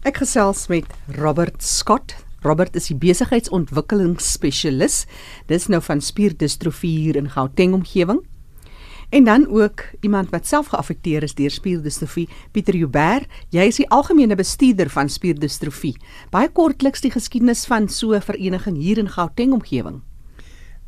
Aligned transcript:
Ek 0.00 0.16
gesels 0.16 0.62
met 0.72 0.86
Robert 1.12 1.60
Scott. 1.60 2.14
Robert 2.40 2.72
is 2.78 2.86
die 2.88 2.94
besigheidsontwikkelingsspesialis. 2.96 5.02
Dis 5.44 5.68
nou 5.68 5.82
van 5.84 6.00
spierdistrofie 6.00 6.94
hier 7.02 7.18
in 7.20 7.28
Gauteng 7.28 7.76
omgewing. 7.76 8.24
En 9.12 9.28
dan 9.28 9.44
ook 9.52 9.84
iemand 10.00 10.32
wat 10.32 10.48
self 10.48 10.72
geaffekteer 10.72 11.20
is 11.22 11.36
deur 11.36 11.52
spierdistrofie, 11.52 12.30
Pieter 12.52 12.76
Joubert. 12.80 13.28
Jy 13.52 13.68
is 13.68 13.76
die 13.82 13.88
algemene 13.92 14.40
bestuurder 14.40 14.88
van 14.88 15.12
spierdistrofie. 15.12 15.98
Baie 16.32 16.48
kortliks 16.48 17.04
die 17.04 17.12
geskiedenis 17.12 17.68
van 17.68 17.88
so 17.88 18.16
'n 18.16 18.24
vereniging 18.24 18.80
hier 18.80 18.98
in 18.98 19.08
Gauteng 19.08 19.52
omgewing. 19.52 20.00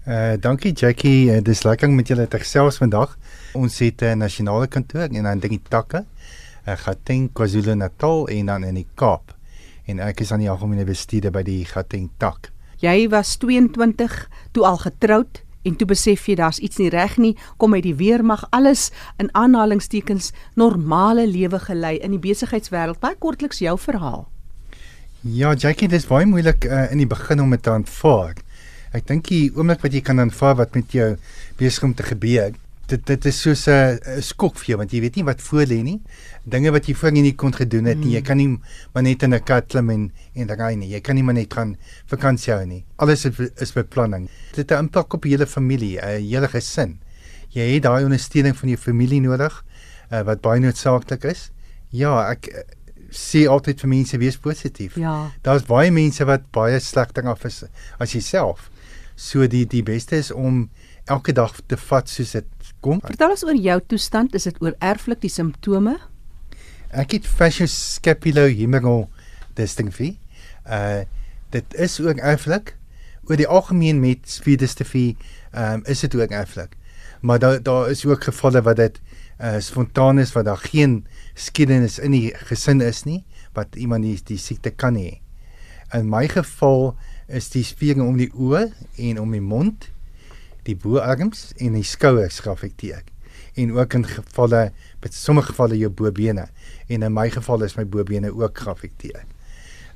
Uh 0.07 0.41
dankie 0.41 0.73
Jackie, 0.73 1.31
uh, 1.31 1.43
dis 1.43 1.63
lekker 1.63 1.89
om 1.89 1.95
met 1.95 2.09
julle 2.09 2.29
te 2.29 2.39
gesels 2.39 2.77
vandag. 2.77 3.19
Ons 3.53 3.79
het 3.79 4.03
'n 4.03 4.19
nasionale 4.19 4.67
kantoor 4.67 5.09
en 5.13 5.23
dan 5.23 5.39
drie 5.39 5.61
takke. 5.69 6.05
Uh 6.63 6.77
Gauteng, 6.79 7.31
KwaZulu-Natal 7.35 8.29
en 8.29 8.47
dan 8.47 8.65
in 8.65 8.77
die 8.79 8.87
Kaap. 8.95 9.33
En 9.91 9.99
ek 9.99 10.21
is 10.23 10.31
aan 10.31 10.45
die 10.45 10.51
algemene 10.51 10.85
bestuurder 10.87 11.33
by 11.35 11.43
die 11.43 11.65
Gauteng 11.67 12.11
tak. 12.23 12.53
Jy 12.79 13.09
was 13.11 13.35
22 13.43 14.15
toe 14.55 14.67
al 14.67 14.79
getroud 14.83 15.43
en 15.67 15.77
toe 15.79 15.87
besef 15.91 16.27
jy 16.27 16.37
daar's 16.39 16.61
iets 16.63 16.79
nie 16.79 16.91
reg 16.91 17.17
nie, 17.19 17.33
kom 17.59 17.75
uit 17.75 17.85
die 17.87 17.97
weermag, 17.99 18.45
alles 18.51 18.91
in 19.23 19.31
aanhalingstekens 19.39 20.33
normale 20.59 21.27
lewe 21.27 21.59
gelei 21.63 21.97
in 22.03 22.15
die 22.15 22.23
besigheidswêreld. 22.23 22.99
Baie 23.03 23.19
kortliks 23.19 23.63
jou 23.63 23.77
verhaal. 23.79 24.27
Ja, 25.23 25.53
Jackie, 25.55 25.87
dis 25.91 26.09
baie 26.11 26.27
moeilik 26.27 26.67
uh, 26.67 26.89
in 26.91 26.99
die 27.03 27.11
begin 27.11 27.43
om 27.43 27.55
dit 27.55 27.63
te 27.63 27.71
aanvaar. 27.71 28.39
Ek 28.93 29.07
dink 29.09 29.31
die 29.31 29.53
oomblik 29.55 29.83
wat 29.87 29.95
jy 29.95 30.03
kan 30.05 30.23
aanvaar 30.23 30.59
wat 30.59 30.75
met 30.79 30.95
jou 30.95 31.13
besig 31.59 31.87
om 31.87 31.95
te 31.95 32.07
gebeur, 32.07 32.55
dit 32.93 33.05
dit 33.09 33.27
is 33.31 33.39
soos 33.45 33.67
'n 33.69 34.21
skok 34.21 34.59
vir 34.61 34.73
jou 34.73 34.79
want 34.79 34.93
jy 34.93 35.01
weet 35.01 35.17
nie 35.17 35.25
wat 35.25 35.41
voor 35.41 35.67
lê 35.67 35.81
nie. 35.83 36.01
Dinge 36.45 36.73
wat 36.73 36.87
jy 36.89 36.95
voorheen 36.95 37.23
nie 37.23 37.35
kon 37.35 37.53
gedoen 37.53 37.87
het 37.87 37.99
nie. 37.99 38.13
Jy 38.15 38.21
mm. 38.21 38.27
kan 38.27 38.37
nie 38.37 38.59
maar 38.95 39.03
net 39.03 39.23
in 39.23 39.35
'n 39.35 39.45
kat 39.45 39.69
klim 39.69 39.91
en 39.91 40.13
en 40.35 40.49
ry 40.49 40.75
nie. 40.75 40.89
Jy 40.89 41.01
kan 41.01 41.15
nie 41.15 41.23
maar 41.23 41.35
net 41.35 41.53
gaan 41.55 41.77
vakansie 42.07 42.53
hou 42.53 42.67
nie. 42.67 42.85
Alles 42.97 43.25
is, 43.25 43.39
is 43.61 43.73
beplanning. 43.73 44.29
Dit 44.55 44.69
het 44.69 44.79
'n 44.79 44.85
impak 44.85 45.15
op 45.15 45.23
die 45.23 45.33
hele 45.33 45.47
familie, 45.47 45.99
'n 46.01 46.21
hele 46.21 46.49
gesin. 46.49 46.99
Jy 47.51 47.75
het 47.75 47.83
daai 47.83 48.05
ondersteuning 48.05 48.57
van 48.57 48.69
jou 48.69 48.79
familie 48.79 49.21
nodig 49.21 49.65
uh, 50.13 50.23
wat 50.23 50.41
baie 50.41 50.61
noodsaaklik 50.61 51.25
is. 51.25 51.51
Ja, 51.91 52.31
ek 52.31 52.49
uh, 52.49 52.61
sê 53.13 53.47
altyd 53.49 53.81
vir 53.81 53.89
mense 53.89 54.19
wees 54.19 54.39
positief. 54.41 54.97
Ja. 54.97 55.31
Daar's 55.43 55.67
baie 55.69 55.91
mense 55.91 56.25
wat 56.25 56.51
baie 56.51 56.81
slegter 56.81 57.29
af 57.29 57.45
is 57.45 57.65
as 57.99 58.13
jouself. 58.13 58.71
So 59.17 59.47
die 59.47 59.67
die 59.67 59.83
beste 59.83 60.17
is 60.17 60.31
om 60.31 60.71
elke 61.11 61.33
dag 61.33 61.55
te 61.67 61.77
vat 61.77 62.09
soos 62.09 62.33
dit 62.37 62.49
kom. 62.83 63.01
Vertel 63.07 63.35
ons 63.35 63.45
oor 63.47 63.59
jou 63.59 63.79
toestand, 63.95 64.35
is 64.39 64.49
dit 64.51 64.61
oor 64.65 64.77
erflik 64.83 65.23
die 65.23 65.33
simptome? 65.33 65.97
Ek 66.93 67.17
het 67.17 67.27
fascioscapulohumeral 67.27 69.09
dystrophie. 69.59 70.17
Uh 70.67 71.05
dit 71.53 71.75
is 71.77 71.99
ook 72.01 72.17
erflik. 72.25 72.71
Oor 73.29 73.37
die 73.37 73.47
algemeen 73.47 73.99
met 74.01 74.25
spierdistrofie, 74.25 75.19
ehm 75.53 75.83
um, 75.83 75.83
is 75.85 76.01
dit 76.01 76.15
ook 76.17 76.33
erflik. 76.33 76.79
Maar 77.21 77.39
daar 77.39 77.59
daar 77.63 77.91
is 77.91 78.07
ook 78.07 78.25
gevalle 78.25 78.63
wat 78.65 78.77
dit 78.81 79.01
uh 79.41 79.59
spontaan 79.61 80.19
is 80.19 80.33
wat 80.33 80.45
daar 80.49 80.63
geen 80.63 81.05
skiedenis 81.35 81.99
in 81.99 82.17
die 82.17 82.33
gesin 82.49 82.81
is 82.81 83.05
nie 83.05 83.23
wat 83.53 83.77
iemand 83.77 84.05
die 84.05 84.17
die 84.25 84.41
siekte 84.41 84.71
kan 84.71 84.97
hê. 84.97 85.21
In 85.93 86.09
my 86.09 86.25
geval 86.29 86.95
is 87.29 87.51
die 87.53 87.65
spiere 87.65 88.03
om 88.05 88.17
die 88.17 88.31
oë 88.33 88.71
en 88.97 89.21
om 89.21 89.33
die 89.33 89.45
mond, 89.45 89.91
die 90.69 90.77
boarms 90.77 91.51
en 91.59 91.77
die 91.79 91.87
skouers 91.87 92.41
geaffekteer. 92.45 93.03
En 93.59 93.73
ook 93.77 93.95
in 93.99 94.07
gevalle 94.09 94.73
met 95.03 95.15
sommige 95.15 95.53
gevalle 95.53 95.79
jou 95.79 95.91
bobene 95.91 96.47
en 96.89 97.03
in 97.03 97.13
my 97.13 97.29
geval 97.31 97.65
is 97.67 97.77
my 97.77 97.85
bobene 97.87 98.33
ook 98.33 98.59
geaffekteer. 98.65 99.25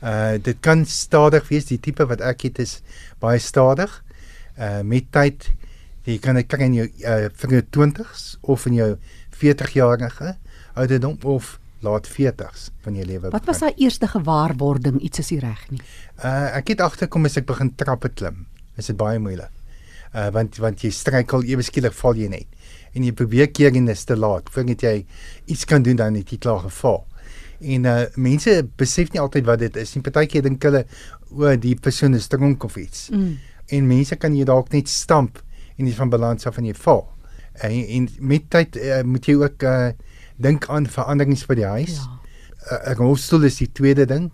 Uh 0.02 0.36
dit 0.42 0.56
kan 0.60 0.84
stadig 0.84 1.48
wees, 1.48 1.68
die 1.70 1.80
tipe 1.80 2.04
wat 2.06 2.20
ek 2.20 2.48
het 2.50 2.58
is 2.58 2.80
baie 3.22 3.38
stadig. 3.40 4.02
Uh 4.58 4.82
met 4.84 5.08
tyd 5.12 5.48
jy 6.06 6.18
kan 6.22 6.38
dit 6.38 6.46
kry 6.46 6.68
in 6.68 6.76
jou 6.76 6.86
uh, 6.86 7.28
vir 7.34 7.54
jou 7.56 7.62
20s 7.80 8.26
of 8.46 8.66
in 8.70 8.76
jou 8.78 8.90
40 9.36 9.72
jarige 9.74 10.36
ouderdom 10.78 11.16
of 11.24 11.56
laat 11.84 12.06
40s 12.08 12.70
van 12.84 12.94
jou 12.94 13.06
lewe. 13.06 13.30
Wat 13.32 13.48
was 13.48 13.62
daai 13.64 13.74
eerste 13.76 14.08
gewaarwording 14.08 15.00
iets 15.00 15.24
is 15.24 15.32
nie 15.34 15.40
reg 15.42 15.64
nie? 15.72 15.82
Uh 16.20 16.56
ek 16.60 16.74
het 16.74 16.84
agterkom 16.84 17.28
as 17.28 17.40
ek 17.40 17.48
begin 17.48 17.74
trappe 17.74 18.12
klim. 18.12 18.44
Is 18.76 18.92
dit 18.92 18.96
baie 19.00 19.18
moeilik. 19.18 19.55
Uh 20.16 20.30
want 20.32 20.56
want 20.62 20.80
jy 20.84 20.90
struikel 20.94 21.44
ewe 21.44 21.64
skielik 21.66 21.96
val 21.98 22.16
jy 22.16 22.28
net. 22.32 22.46
En 22.96 23.04
jy 23.04 23.12
probeer 23.12 23.50
keer 23.52 23.74
en 23.76 23.90
dit 23.90 23.96
is 23.96 24.04
te 24.08 24.16
laat. 24.16 24.48
Voordat 24.52 24.82
jy 24.86 24.94
iets 25.52 25.66
kan 25.68 25.84
doen 25.84 25.98
dan 26.00 26.16
het 26.16 26.32
jy 26.32 26.38
klaar 26.40 26.62
geval. 26.64 27.02
En 27.60 27.84
uh 27.84 28.04
mense 28.16 28.54
besef 28.80 29.12
nie 29.12 29.20
altyd 29.20 29.44
wat 29.48 29.60
dit 29.64 29.76
is 29.76 29.94
nie. 29.94 30.04
Partykeer 30.06 30.46
dink 30.46 30.64
hulle 30.64 30.86
o, 31.30 31.52
die 31.60 31.74
persoon 31.76 32.16
is 32.16 32.28
dronk 32.32 32.64
of 32.64 32.76
iets. 32.80 33.10
Mm. 33.12 33.36
En 33.76 33.86
mense 33.90 34.16
kan 34.16 34.34
jy 34.36 34.46
dalk 34.48 34.72
net 34.72 34.88
stamp 34.88 35.42
en 35.76 35.86
jy 35.86 35.94
van 35.98 36.10
balans 36.12 36.48
af 36.48 36.56
en 36.58 36.64
jy 36.64 36.74
val. 36.80 37.04
En, 37.64 37.72
en 37.72 38.08
met 38.20 38.44
tyd 38.52 38.76
uh, 38.76 39.02
moet 39.04 39.26
jy 39.28 39.36
ook 39.40 39.64
uh 39.68 39.90
dink 40.36 40.66
aan 40.68 40.84
veranderings 40.84 41.46
by 41.48 41.54
die 41.56 41.64
huis. 41.64 41.96
Ja. 41.96 42.12
'n 42.66 42.92
uh, 42.92 42.96
Rolstoel 42.98 43.46
is 43.48 43.56
die 43.56 43.72
tweede 43.72 44.04
ding. 44.06 44.30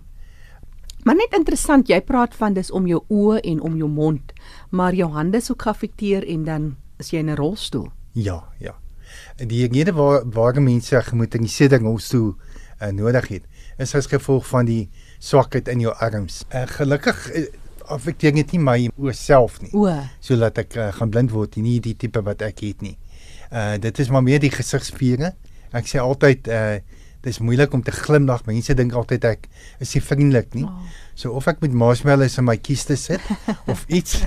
Maar 1.02 1.18
net 1.18 1.34
interessant, 1.34 1.88
jy 1.90 1.98
praat 2.06 2.34
van 2.38 2.54
dis 2.54 2.70
om 2.70 2.86
jou 2.86 3.00
oë 3.10 3.40
en 3.50 3.62
om 3.66 3.74
jou 3.78 3.88
mond, 3.90 4.32
maar 4.70 4.94
jou 4.94 5.08
hande 5.10 5.40
is 5.42 5.50
ook 5.50 5.64
geaffekteer 5.66 6.26
en 6.30 6.44
dan 6.46 6.68
is 7.02 7.10
jy 7.10 7.18
in 7.18 7.30
'n 7.30 7.36
rolstoel. 7.36 7.88
Ja, 8.12 8.44
ja. 8.58 8.74
En 9.36 9.48
die 9.48 9.66
rede 9.66 9.92
waar 9.92 10.22
waar 10.30 10.62
mense 10.62 11.02
gemoed 11.02 11.34
in 11.34 11.40
die 11.40 11.50
seding 11.50 11.82
rolstoel 11.82 12.34
uh, 12.82 12.88
nodig 12.88 13.28
het, 13.28 13.42
is 13.78 13.94
as 13.94 14.06
gevolg 14.06 14.46
van 14.46 14.64
die 14.64 14.90
swakheid 15.18 15.68
in 15.68 15.80
jou 15.80 15.94
arms. 15.94 16.44
Uh, 16.54 16.62
gelukkig 16.66 17.34
uh, 17.34 17.46
affekteer 17.86 18.32
dit 18.34 18.52
nie 18.52 18.60
my 18.60 18.90
oë 18.96 19.12
self 19.12 19.60
nie. 19.60 19.72
O. 19.72 19.90
So 20.20 20.36
laat 20.36 20.58
ek 20.58 20.76
uh, 20.76 20.92
gaan 20.92 21.10
blind 21.10 21.30
word, 21.30 21.56
nie 21.56 21.80
die 21.80 21.96
tipe 21.96 22.22
wat 22.22 22.42
ek 22.42 22.60
het 22.60 22.80
nie. 22.80 22.98
Uh 23.50 23.74
dit 23.78 23.98
is 23.98 24.08
maar 24.08 24.22
meer 24.22 24.40
die 24.40 24.50
gesigspiere 24.50 25.34
Ek 25.72 25.88
sê 25.88 26.00
altyd 26.02 26.48
uh 26.52 26.80
dis 27.22 27.38
moeilik 27.38 27.74
om 27.74 27.82
te 27.84 27.94
glimlag. 27.94 28.44
Mense 28.48 28.74
dink 28.78 28.94
altyd 28.98 29.24
ek 29.28 29.48
is 29.82 29.94
nie 29.94 30.02
vriendelik 30.02 30.54
nie. 30.58 30.66
Oh. 30.66 30.98
So 31.18 31.36
of 31.38 31.46
ek 31.50 31.60
met 31.62 31.74
marshmallows 31.76 32.38
in 32.40 32.48
my 32.48 32.56
kies 32.58 32.86
te 32.88 32.96
sit 32.98 33.22
of 33.72 33.84
iets. 33.88 34.22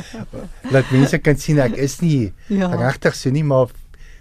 Laat 0.74 0.92
mense 0.92 1.20
kan 1.24 1.38
sien 1.40 1.62
ek 1.62 1.78
is 1.80 2.00
nie 2.04 2.32
ja. 2.52 2.70
regtig 2.76 3.16
so 3.16 3.32
nie, 3.32 3.44
maar 3.46 3.72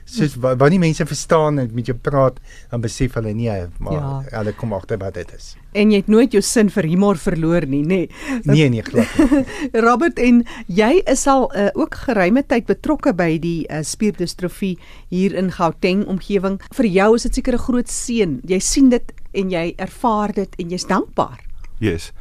soos 0.05 0.35
wanneer 0.37 0.79
mense 0.79 1.05
verstaan 1.05 1.59
en 1.59 1.69
met 1.73 1.89
jou 1.89 1.97
praat, 1.97 2.37
dan 2.69 2.81
besef 2.81 3.15
hulle 3.17 3.33
nie, 3.33 3.49
maar 3.81 3.93
ja. 3.93 4.11
hulle 4.37 4.53
kom 4.53 4.73
agter 4.77 4.99
wat 5.01 5.17
dit 5.17 5.31
is. 5.35 5.55
En 5.73 5.91
jy 5.91 5.99
het 6.03 6.11
nooit 6.11 6.31
jou 6.31 6.41
sin 6.45 6.69
vir 6.71 6.87
humor 6.87 7.17
verloor 7.19 7.65
nie, 7.67 7.81
nê? 7.83 8.01
Nee, 8.45 8.69
nee, 8.69 8.83
glad 8.85 9.09
nie. 9.17 9.41
Robert 9.87 10.21
en 10.21 10.43
jy 10.67 11.01
is 11.11 11.25
al 11.27 11.49
uh, 11.51 11.67
ook 11.73 11.97
geruime 12.05 12.45
tyd 12.47 12.69
betrokke 12.69 13.15
by 13.17 13.35
die 13.41 13.65
uh, 13.67 13.81
spierdistrofie 13.83 14.75
hier 15.09 15.35
in 15.35 15.51
Gauteng 15.57 16.05
omgewing. 16.11 16.59
Vir 16.77 16.89
jou 16.91 17.09
is 17.17 17.27
dit 17.27 17.41
seker 17.41 17.57
'n 17.57 17.65
groot 17.67 17.89
seën. 17.89 18.39
Jy 18.45 18.59
sien 18.59 18.89
dit 18.89 19.13
en 19.33 19.49
jy 19.49 19.73
ervaar 19.77 20.33
dit 20.33 20.59
en 20.59 20.69
jy's 20.69 20.87
dankbaar. 20.87 21.41
Yes. 21.79 22.11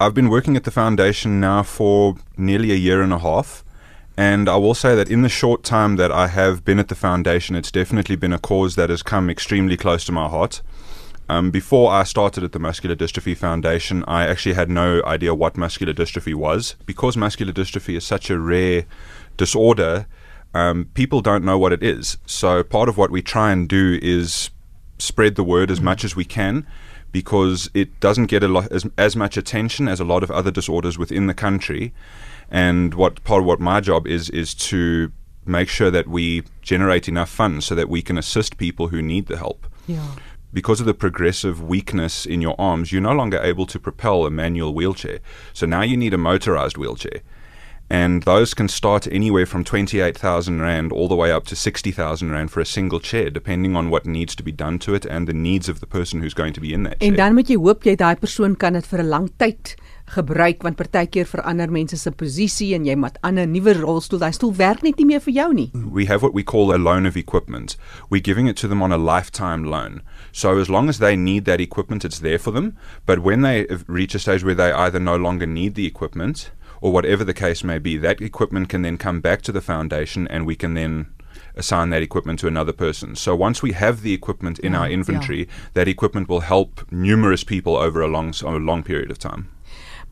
I've 0.00 0.14
been 0.14 0.30
working 0.30 0.56
at 0.56 0.64
the 0.64 0.70
foundation 0.70 1.40
now 1.40 1.62
for 1.62 2.16
nearly 2.36 2.72
a 2.72 2.80
year 2.80 3.02
and 3.02 3.12
a 3.12 3.18
half. 3.18 3.62
And 4.20 4.50
I 4.50 4.56
will 4.56 4.74
say 4.74 4.94
that 4.96 5.10
in 5.10 5.22
the 5.22 5.30
short 5.30 5.62
time 5.64 5.96
that 5.96 6.12
I 6.12 6.26
have 6.26 6.62
been 6.62 6.78
at 6.78 6.88
the 6.88 6.94
foundation, 6.94 7.56
it's 7.56 7.70
definitely 7.70 8.16
been 8.16 8.34
a 8.34 8.38
cause 8.38 8.76
that 8.76 8.90
has 8.90 9.02
come 9.02 9.30
extremely 9.30 9.78
close 9.78 10.04
to 10.04 10.12
my 10.12 10.28
heart. 10.28 10.60
Um, 11.30 11.50
before 11.50 11.90
I 11.90 12.02
started 12.02 12.44
at 12.44 12.52
the 12.52 12.58
Muscular 12.58 12.94
Dystrophy 12.94 13.34
Foundation, 13.34 14.04
I 14.06 14.26
actually 14.26 14.56
had 14.56 14.68
no 14.68 15.02
idea 15.06 15.34
what 15.34 15.56
muscular 15.56 15.94
dystrophy 15.94 16.34
was. 16.34 16.76
Because 16.84 17.16
muscular 17.16 17.54
dystrophy 17.54 17.96
is 17.96 18.04
such 18.04 18.28
a 18.28 18.38
rare 18.38 18.84
disorder, 19.38 20.06
um, 20.52 20.90
people 20.92 21.22
don't 21.22 21.42
know 21.42 21.56
what 21.56 21.72
it 21.72 21.82
is. 21.82 22.18
So, 22.26 22.62
part 22.62 22.90
of 22.90 22.98
what 22.98 23.10
we 23.10 23.22
try 23.22 23.52
and 23.52 23.66
do 23.66 23.98
is 24.02 24.50
spread 24.98 25.36
the 25.36 25.44
word 25.44 25.70
as 25.70 25.78
mm-hmm. 25.78 25.86
much 25.86 26.04
as 26.04 26.14
we 26.14 26.26
can 26.26 26.66
because 27.10 27.70
it 27.72 27.98
doesn't 28.00 28.26
get 28.26 28.42
a 28.42 28.48
lot 28.48 28.70
as, 28.70 28.86
as 28.98 29.16
much 29.16 29.38
attention 29.38 29.88
as 29.88 29.98
a 29.98 30.04
lot 30.04 30.22
of 30.22 30.30
other 30.30 30.50
disorders 30.50 30.98
within 30.98 31.26
the 31.26 31.32
country. 31.34 31.94
And 32.50 32.94
what 32.94 33.22
part 33.24 33.40
of 33.40 33.46
what 33.46 33.60
my 33.60 33.80
job 33.80 34.06
is 34.06 34.28
is 34.30 34.54
to 34.54 35.12
make 35.46 35.68
sure 35.68 35.90
that 35.90 36.08
we 36.08 36.42
generate 36.62 37.08
enough 37.08 37.30
funds 37.30 37.66
so 37.66 37.74
that 37.74 37.88
we 37.88 38.02
can 38.02 38.18
assist 38.18 38.56
people 38.56 38.88
who 38.88 39.02
need 39.02 39.26
the 39.26 39.36
help. 39.36 39.66
Yeah. 39.86 40.14
Because 40.52 40.80
of 40.80 40.86
the 40.86 40.94
progressive 40.94 41.62
weakness 41.62 42.26
in 42.26 42.40
your 42.40 42.56
arms, 42.58 42.90
you're 42.90 43.00
no 43.00 43.12
longer 43.12 43.40
able 43.40 43.66
to 43.66 43.78
propel 43.78 44.26
a 44.26 44.30
manual 44.30 44.74
wheelchair. 44.74 45.20
So 45.52 45.64
now 45.64 45.82
you 45.82 45.96
need 45.96 46.12
a 46.12 46.18
motorized 46.18 46.76
wheelchair. 46.76 47.20
And 47.90 48.22
those 48.22 48.54
can 48.54 48.68
start 48.68 49.08
anywhere 49.10 49.46
from 49.46 49.64
28,000 49.64 50.60
Rand 50.60 50.92
all 50.92 51.08
the 51.08 51.16
way 51.16 51.32
up 51.32 51.44
to 51.46 51.56
60,000 51.56 52.30
Rand 52.30 52.52
for 52.52 52.60
a 52.60 52.64
single 52.64 53.00
chair, 53.00 53.30
depending 53.30 53.74
on 53.74 53.90
what 53.90 54.06
needs 54.06 54.36
to 54.36 54.44
be 54.44 54.52
done 54.52 54.78
to 54.80 54.94
it 54.94 55.04
and 55.04 55.26
the 55.26 55.32
needs 55.32 55.68
of 55.68 55.80
the 55.80 55.86
person 55.86 56.20
who's 56.20 56.32
going 56.32 56.52
to 56.52 56.60
be 56.60 56.72
in 56.72 56.84
that 56.84 57.00
chair. 57.00 57.10
En 57.10 57.16
dan 57.16 57.34
moet 57.34 57.50
jy 57.50 57.58
hoop 57.58 57.82
jy 57.82 57.96
daai 57.98 58.14
persoon 58.14 58.54
kan 58.54 58.78
dit 58.78 58.86
vir 58.86 59.02
'n 59.02 59.08
lang 59.08 59.26
tyd 59.42 59.74
gebruik 60.10 60.62
want 60.62 60.76
partykeer 60.78 61.26
verander 61.26 61.70
mense 61.70 61.96
se 61.98 62.10
posisie 62.10 62.74
en 62.74 62.86
jy 62.86 62.94
moet 62.94 63.18
aan 63.22 63.38
'n 63.38 63.50
nuwe 63.50 63.74
rolstoel. 63.74 64.22
Daai 64.22 64.32
stoel 64.32 64.54
werk 64.54 64.82
net 64.82 64.98
nie 64.98 65.06
meer 65.06 65.20
vir 65.20 65.34
jou 65.34 65.52
nie. 65.52 65.70
We 65.74 66.06
have 66.06 66.22
what 66.22 66.34
we 66.34 66.42
call 66.42 66.72
a 66.72 66.78
loan 66.78 67.06
of 67.06 67.16
equipment. 67.16 67.76
We're 68.08 68.22
giving 68.22 68.46
it 68.48 68.56
to 68.58 68.68
them 68.68 68.82
on 68.82 68.92
a 68.92 68.98
lifetime 68.98 69.64
loan. 69.64 70.02
So 70.32 70.58
as 70.60 70.68
long 70.68 70.88
as 70.88 70.98
they 70.98 71.16
need 71.16 71.44
that 71.44 71.60
equipment, 71.60 72.04
it's 72.04 72.20
there 72.20 72.38
for 72.38 72.52
them. 72.52 72.76
But 73.04 73.18
when 73.20 73.42
they 73.42 73.66
reach 73.88 74.14
a 74.14 74.18
stage 74.18 74.44
where 74.44 74.54
they 74.54 74.70
either 74.72 75.00
no 75.00 75.16
longer 75.16 75.46
need 75.46 75.74
the 75.74 75.86
equipment 75.86 76.52
or 76.80 76.92
whatever 76.92 77.24
the 77.24 77.34
case 77.34 77.64
may 77.64 77.78
be, 77.78 77.96
that 77.98 78.20
equipment 78.20 78.68
can 78.68 78.82
then 78.82 78.96
come 78.96 79.20
back 79.20 79.42
to 79.42 79.52
the 79.52 79.60
foundation 79.60 80.26
and 80.28 80.46
we 80.46 80.56
can 80.56 80.74
then 80.74 81.06
assign 81.56 81.90
that 81.90 82.02
equipment 82.02 82.38
to 82.40 82.46
another 82.46 82.72
person. 82.72 83.14
So 83.16 83.34
once 83.36 83.62
we 83.62 83.72
have 83.72 84.02
the 84.02 84.12
equipment 84.12 84.58
in 84.58 84.72
Yeah, 84.72 84.80
our 84.80 84.88
yeah. 84.88 84.94
inventory, 84.94 85.48
that 85.74 85.88
equipment 85.88 86.28
will 86.28 86.40
help 86.40 86.86
numerous 86.90 87.44
people 87.44 87.76
over 87.76 88.00
a 88.00 88.08
long 88.08 88.34
a 88.42 88.50
long 88.50 88.82
period 88.82 89.10
of 89.10 89.18
time. 89.18 89.48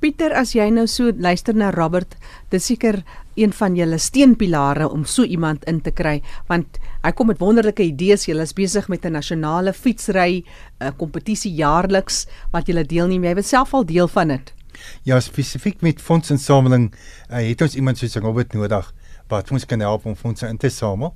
Pieter, 0.01 0.31
as 0.31 0.55
jy 0.55 0.69
nou 0.71 0.87
so 0.87 1.11
luister 1.11 1.57
na 1.59 1.73
Robert, 1.75 2.15
dis 2.51 2.69
seker 2.71 3.01
een 3.35 3.51
van 3.53 3.75
julle 3.75 3.99
steunpilare 3.99 4.87
om 4.87 5.05
so 5.05 5.25
iemand 5.25 5.65
in 5.67 5.81
te 5.81 5.91
kry, 5.91 6.21
want 6.47 6.79
hy 7.03 7.11
kom 7.11 7.27
met 7.27 7.41
wonderlike 7.43 7.83
idees. 7.83 8.29
Julle 8.29 8.47
is 8.47 8.55
besig 8.55 8.89
met 8.89 9.05
'n 9.05 9.13
nasionale 9.13 9.73
fietsry 9.73 10.45
uh, 10.81 10.91
kompetisie 10.97 11.51
jaarliks 11.55 12.27
wat 12.53 12.67
julle 12.69 12.85
deelneem. 12.85 13.25
Jy 13.25 13.35
was 13.35 13.49
self 13.49 13.75
al 13.75 13.85
deel 13.85 14.09
van 14.09 14.29
dit. 14.29 14.55
Ja, 15.03 15.21
spesifiek 15.21 15.81
met 15.81 16.01
fondsinsameling 16.01 16.95
uh, 17.31 17.37
het 17.37 17.63
ons 17.63 17.75
iemand 17.75 17.99
soos 17.99 18.17
Robert 18.17 18.53
nodig 18.53 18.95
wat 19.29 19.51
ons 19.51 19.67
kan 19.69 19.81
help 19.81 20.07
om 20.07 20.17
fondse 20.17 20.47
in 20.47 20.57
te 20.57 20.69
samel. 20.69 21.15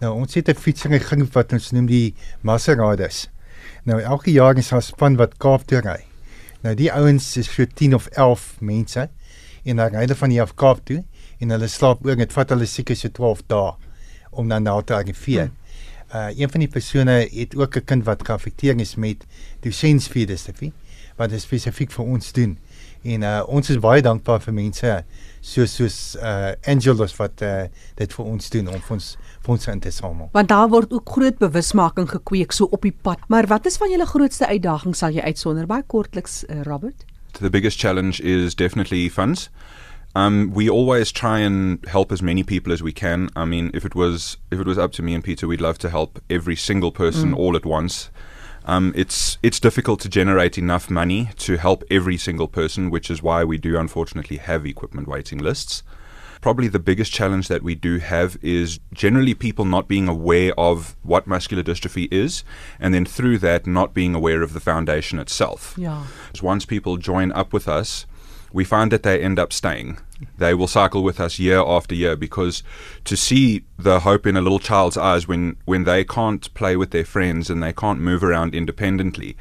Nou 0.00 0.12
ons 0.14 0.34
het 0.34 0.48
'n 0.48 0.54
fietsry 0.54 1.00
wat 1.32 1.52
ons 1.52 1.70
noem 1.72 1.86
die 1.86 2.14
Maseradas. 2.40 3.28
Nou 3.84 4.00
elke 4.00 4.32
jaar 4.32 4.56
is 4.58 4.68
daar 4.68 4.80
'n 4.80 4.82
span 4.82 5.16
wat 5.16 5.38
Kaap 5.38 5.66
toe 5.66 5.80
ry. 5.80 6.04
Nou 6.62 6.74
die 6.74 6.92
ouens 6.92 7.36
is 7.36 7.52
so 7.54 7.64
10 7.64 7.94
of 7.94 8.06
11 8.06 8.56
mense 8.60 9.08
en 9.64 9.76
dan 9.76 9.92
ry 9.92 10.00
hulle 10.00 10.14
van 10.14 10.30
hier 10.30 10.42
af 10.42 10.54
Kaap 10.54 10.84
toe 10.84 11.04
en 11.40 11.50
hulle 11.50 11.68
slaap 11.68 12.06
oor. 12.06 12.16
Dit 12.16 12.32
vat 12.32 12.50
hulle 12.50 12.66
seker 12.66 12.96
so 12.96 13.08
12 13.08 13.42
dae 13.46 13.74
om 14.30 14.48
dan 14.48 14.64
daar 14.64 14.84
te 14.84 14.94
arriveer. 14.94 15.50
Uh 16.14 16.28
een 16.36 16.50
van 16.50 16.60
die 16.60 16.68
persone 16.68 17.28
het 17.32 17.56
ook 17.56 17.76
'n 17.76 17.84
kind 17.84 18.04
wat 18.04 18.26
geaffekteer 18.26 18.80
is 18.80 18.94
met 18.94 19.24
Duchenne 19.60 20.00
spier 20.00 20.26
dystrophy 20.26 20.72
wat 21.16 21.30
dit 21.30 21.40
spesifiek 21.40 21.90
vir 21.90 22.04
ons 22.04 22.32
doen. 22.32 22.58
En 23.06 23.22
uh 23.22 23.40
ons 23.46 23.70
is 23.70 23.78
baie 23.82 24.02
dankbaar 24.02 24.40
vir 24.42 24.54
mense 24.56 24.92
soos 25.46 25.74
soos 25.78 25.96
uh 26.18 26.52
Angelus 26.66 27.14
wat 27.20 27.42
uh 27.46 27.66
dit 28.00 28.14
vir 28.18 28.30
ons 28.32 28.50
doen 28.50 28.70
om 28.72 28.80
vir 28.88 28.96
ons 28.96 29.08
vir 29.46 29.54
ons 29.54 29.66
in 29.72 29.82
te 29.84 29.92
samel. 29.94 30.30
Want 30.34 30.50
daar 30.50 30.68
word 30.72 30.92
ook 30.92 31.14
groot 31.16 31.38
bewusmaking 31.38 32.08
gekweek 32.10 32.52
so 32.52 32.66
op 32.70 32.82
die 32.82 32.94
pad. 33.08 33.22
Maar 33.28 33.46
wat 33.52 33.66
is 33.66 33.78
van 33.78 33.90
julle 33.90 34.06
grootste 34.06 34.46
uitdaging 34.46 34.96
sal 34.96 35.14
jy 35.14 35.22
uitsonder 35.22 35.68
baie 35.70 35.86
kortliks 35.86 36.42
uh, 36.48 36.62
Robert? 36.66 37.06
The 37.38 37.50
biggest 37.50 37.78
challenge 37.78 38.22
is 38.22 38.54
definitely 38.54 39.08
funds. 39.08 39.50
Um, 40.16 40.50
we 40.54 40.70
always 40.70 41.12
try 41.12 41.40
and 41.40 41.84
help 41.86 42.10
as 42.10 42.22
many 42.22 42.42
people 42.42 42.72
as 42.72 42.82
we 42.82 42.92
can. 42.92 43.28
I 43.36 43.44
mean, 43.44 43.70
if 43.74 43.84
it 43.84 43.94
was 43.94 44.38
if 44.50 44.58
it 44.58 44.66
was 44.66 44.78
up 44.78 44.92
to 44.92 45.02
me 45.02 45.14
and 45.14 45.22
Peter, 45.22 45.46
we'd 45.46 45.60
love 45.60 45.78
to 45.78 45.90
help 45.90 46.18
every 46.30 46.56
single 46.56 46.90
person 46.90 47.34
all 47.34 47.54
at 47.54 47.66
once. 47.66 48.10
Um, 48.66 48.92
it's 48.96 49.38
it's 49.42 49.60
difficult 49.60 50.00
to 50.00 50.08
generate 50.08 50.58
enough 50.58 50.90
money 50.90 51.30
to 51.36 51.56
help 51.56 51.84
every 51.90 52.16
single 52.16 52.48
person, 52.48 52.90
which 52.90 53.10
is 53.10 53.22
why 53.22 53.44
we 53.44 53.58
do 53.58 53.78
unfortunately 53.78 54.38
have 54.38 54.66
equipment 54.66 55.06
waiting 55.06 55.38
lists. 55.38 55.82
Probably 56.40 56.68
the 56.68 56.78
biggest 56.78 57.12
challenge 57.12 57.48
that 57.48 57.62
we 57.62 57.74
do 57.74 57.98
have 57.98 58.36
is 58.42 58.78
generally 58.92 59.34
people 59.34 59.64
not 59.64 59.88
being 59.88 60.06
aware 60.08 60.52
of 60.58 60.96
what 61.02 61.26
muscular 61.26 61.62
dystrophy 61.62 62.08
is, 62.12 62.44
and 62.78 62.92
then 62.92 63.06
through 63.06 63.38
that 63.38 63.66
not 63.66 63.94
being 63.94 64.14
aware 64.14 64.42
of 64.42 64.52
the 64.52 64.60
foundation 64.60 65.18
itself. 65.18 65.74
Ja. 65.78 66.02
Once 66.42 66.66
people 66.66 66.98
join 66.98 67.32
up 67.32 67.52
with 67.52 67.66
us, 67.68 68.06
we 68.52 68.64
find 68.64 68.90
that 68.92 69.02
they 69.02 69.20
end 69.20 69.38
up 69.38 69.52
staying. 69.52 69.98
They 70.38 70.54
will 70.54 70.66
cycle 70.66 71.02
with 71.02 71.20
us 71.20 71.38
year 71.38 71.58
after 71.58 71.94
year 71.94 72.16
because 72.16 72.62
to 73.04 73.16
see 73.16 73.64
the 73.78 74.00
hope 74.00 74.26
in 74.26 74.36
a 74.36 74.40
little 74.40 74.58
child's 74.58 74.96
eyes 74.96 75.28
when, 75.28 75.56
when 75.64 75.84
they 75.84 76.04
can't 76.04 76.52
play 76.54 76.76
with 76.76 76.90
their 76.90 77.04
friends 77.04 77.50
and 77.50 77.62
they 77.62 77.72
can't 77.72 78.00
move 78.00 78.24
around 78.24 78.54
independently. 78.54 79.36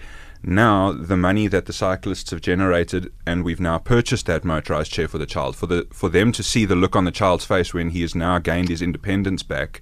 Now, 0.48 0.92
the 0.92 1.18
money 1.18 1.48
that 1.48 1.66
the 1.66 1.74
cyclists 1.74 2.30
have 2.30 2.42
generated, 2.42 3.12
and 3.25 3.44
we've 3.44 3.60
now 3.60 3.80
purchased 3.80 4.28
that 4.28 4.46
motorized 4.46 4.92
chair 4.92 5.07
for 5.07 5.18
the 5.18 5.25
child, 5.25 5.56
for, 5.56 5.66
the, 5.66 5.88
for 5.92 6.07
them 6.07 6.31
to 6.34 6.44
see 6.44 6.66
the 6.66 6.75
look 6.75 6.96
on 6.96 7.06
the 7.06 7.12
child's 7.12 7.46
face 7.46 7.74
when 7.74 7.90
he 7.90 8.02
has 8.02 8.13
now 8.13 8.38
gained 8.38 8.69
his 8.69 8.81
independence 8.81 9.42
back, 9.42 9.81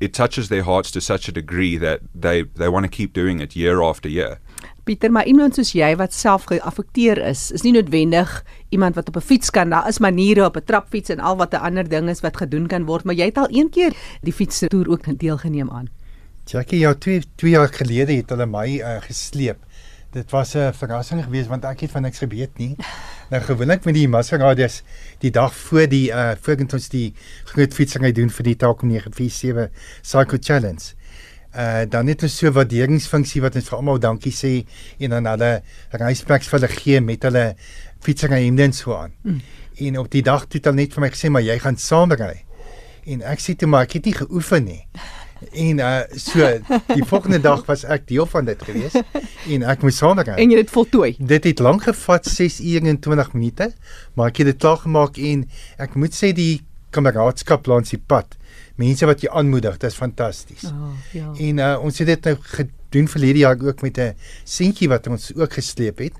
it 0.00 0.14
touches 0.14 0.48
their 0.48 0.62
hearts 0.62 0.90
to 0.92 1.02
such 1.02 1.28
a 1.28 1.32
degree 1.32 1.76
that 1.76 2.00
they, 2.14 2.42
they 2.42 2.70
want 2.70 2.84
to 2.84 2.90
keep 2.90 3.12
doing 3.12 3.40
it 3.40 3.56
year 3.56 3.82
after 3.82 4.08
year. 4.08 4.38
Pieter, 4.88 5.12
maar 5.12 5.26
iemand 5.28 5.58
soos 5.58 5.74
jy 5.76 5.90
wat 6.00 6.14
self 6.16 6.46
geaffekteer 6.48 7.18
is, 7.28 7.50
is 7.52 7.60
nie 7.66 7.74
noodwendig 7.74 8.30
iemand 8.72 8.96
wat 8.96 9.10
op 9.10 9.18
'n 9.20 9.26
fiets 9.30 9.50
kan. 9.52 9.68
Daar 9.68 9.88
is 9.88 9.98
maniere 9.98 10.46
op 10.46 10.56
'n 10.56 10.64
trapfiets 10.64 11.10
en 11.10 11.20
al 11.20 11.36
wat 11.36 11.52
'n 11.52 11.60
ander 11.60 11.88
ding 11.88 12.08
is 12.08 12.20
wat 12.20 12.36
gedoen 12.36 12.66
kan 12.66 12.84
word, 12.84 13.04
maar 13.04 13.14
jy 13.14 13.24
het 13.24 13.36
al 13.36 13.48
een 13.50 13.68
keer 13.70 13.92
die 14.22 14.32
fietstoer 14.32 14.88
ook 14.88 15.18
deelgeneem 15.18 15.70
aan. 15.70 15.88
Jackie, 16.44 16.78
ja, 16.78 16.94
twee 16.94 17.22
twee 17.34 17.50
jaar 17.50 17.68
gelede 17.68 18.12
het 18.12 18.30
hulle 18.30 18.46
my 18.46 18.80
uh, 18.80 18.96
gesleep. 19.00 19.58
Dit 20.10 20.30
was 20.30 20.54
'n 20.54 20.72
verrassing 20.72 21.24
geweest 21.24 21.48
want 21.48 21.64
ek 21.64 21.80
het 21.80 21.90
van 21.90 22.02
niks 22.02 22.18
geweet 22.18 22.58
nie. 22.58 22.76
Nou 23.30 23.42
gewoonlik 23.42 23.84
met 23.84 23.94
die 23.94 24.08
Maseradas 24.08 24.82
die 25.18 25.30
dag 25.30 25.54
voor 25.54 25.88
die 25.88 26.08
uh 26.08 26.32
voordat 26.40 26.72
ons 26.72 26.88
die 26.88 27.14
groot 27.44 27.74
fietsry 27.74 28.12
doen 28.12 28.30
vir 28.30 28.44
die 28.44 28.56
Telkom 28.56 28.88
947 28.88 29.68
Cycle 30.02 30.38
Challenge. 30.40 30.97
Uh 31.56 31.86
dan 31.88 32.10
het 32.10 32.22
ons 32.22 32.34
so 32.36 32.52
waarderingsfunksie 32.52 33.40
wat 33.40 33.54
ons 33.56 33.68
vir 33.70 33.78
almal 33.78 34.00
dankie 34.02 34.32
sê 34.36 34.50
en 35.00 35.14
dan 35.16 35.30
hulle 35.32 35.52
reispaks 35.96 36.50
vir 36.50 36.58
hulle 36.58 36.74
gee 36.74 37.00
met 37.00 37.24
hulle 37.24 37.44
fietsry 38.04 38.42
hemde 38.44 38.66
en 38.68 38.76
so 38.76 38.94
aan. 38.94 39.14
Mm. 39.22 39.40
En 39.88 39.98
op 39.98 40.10
die 40.12 40.22
dag 40.22 40.44
het 40.44 40.64
hulle 40.64 40.76
net 40.82 40.92
vir 40.92 41.06
my 41.06 41.10
gesê 41.14 41.30
maar 41.32 41.46
jy 41.46 41.56
gaan 41.62 41.80
saamry. 41.80 42.44
En 43.08 43.24
ek 43.24 43.40
sê 43.40 43.56
toe 43.56 43.68
maar 43.70 43.88
ek 43.88 43.96
het 43.96 44.10
nie 44.10 44.18
geoefen 44.18 44.68
nie. 44.68 44.82
En 45.54 45.80
uh 45.80 46.02
so 46.18 46.46
die 46.92 47.04
volgende 47.04 47.40
dag 47.40 47.64
was 47.66 47.84
ek 47.84 48.08
deel 48.10 48.26
van 48.26 48.44
dit 48.44 48.62
gewees 48.68 48.96
en 49.54 49.64
ek 49.72 49.84
moes 49.86 50.00
saamry. 50.02 50.34
En 50.34 50.50
jy 50.50 50.58
het 50.58 50.68
dit 50.68 50.74
voltooi. 50.74 51.12
Dit 51.18 51.48
het 51.48 51.64
lank 51.64 51.88
gevat 51.88 52.26
6 52.28 52.60
ure 52.60 52.92
en 52.92 52.98
20 53.00 53.32
minute, 53.38 53.72
maar 54.14 54.34
ek 54.34 54.42
het 54.42 54.52
dit 54.52 54.60
klaar 54.60 54.82
gemaak 54.84 55.16
en 55.16 55.46
ek 55.78 55.94
moet 55.96 56.12
sê 56.12 56.34
die 56.36 56.58
kameraadskap 56.90 57.68
langs 57.70 57.94
die 57.94 58.00
pad. 58.00 58.36
Mense 58.78 59.06
wat 59.10 59.22
jou 59.24 59.32
aanmoedig, 59.34 59.76
dit 59.82 59.90
is 59.90 59.96
fantasties. 59.98 60.64
Oh, 60.70 60.92
ja. 61.12 61.32
En 61.34 61.58
uh, 61.58 61.70
ons 61.82 61.98
het 61.98 62.06
dit 62.06 62.28
nou 62.30 62.36
gedoen 62.54 63.08
verlede 63.10 63.42
jaar 63.42 63.58
ook 63.58 63.82
met 63.82 63.98
'n 63.98 64.14
seentjie 64.44 64.88
wat 64.88 65.06
ons 65.06 65.34
ook 65.34 65.52
gesleep 65.52 65.98
het 65.98 66.14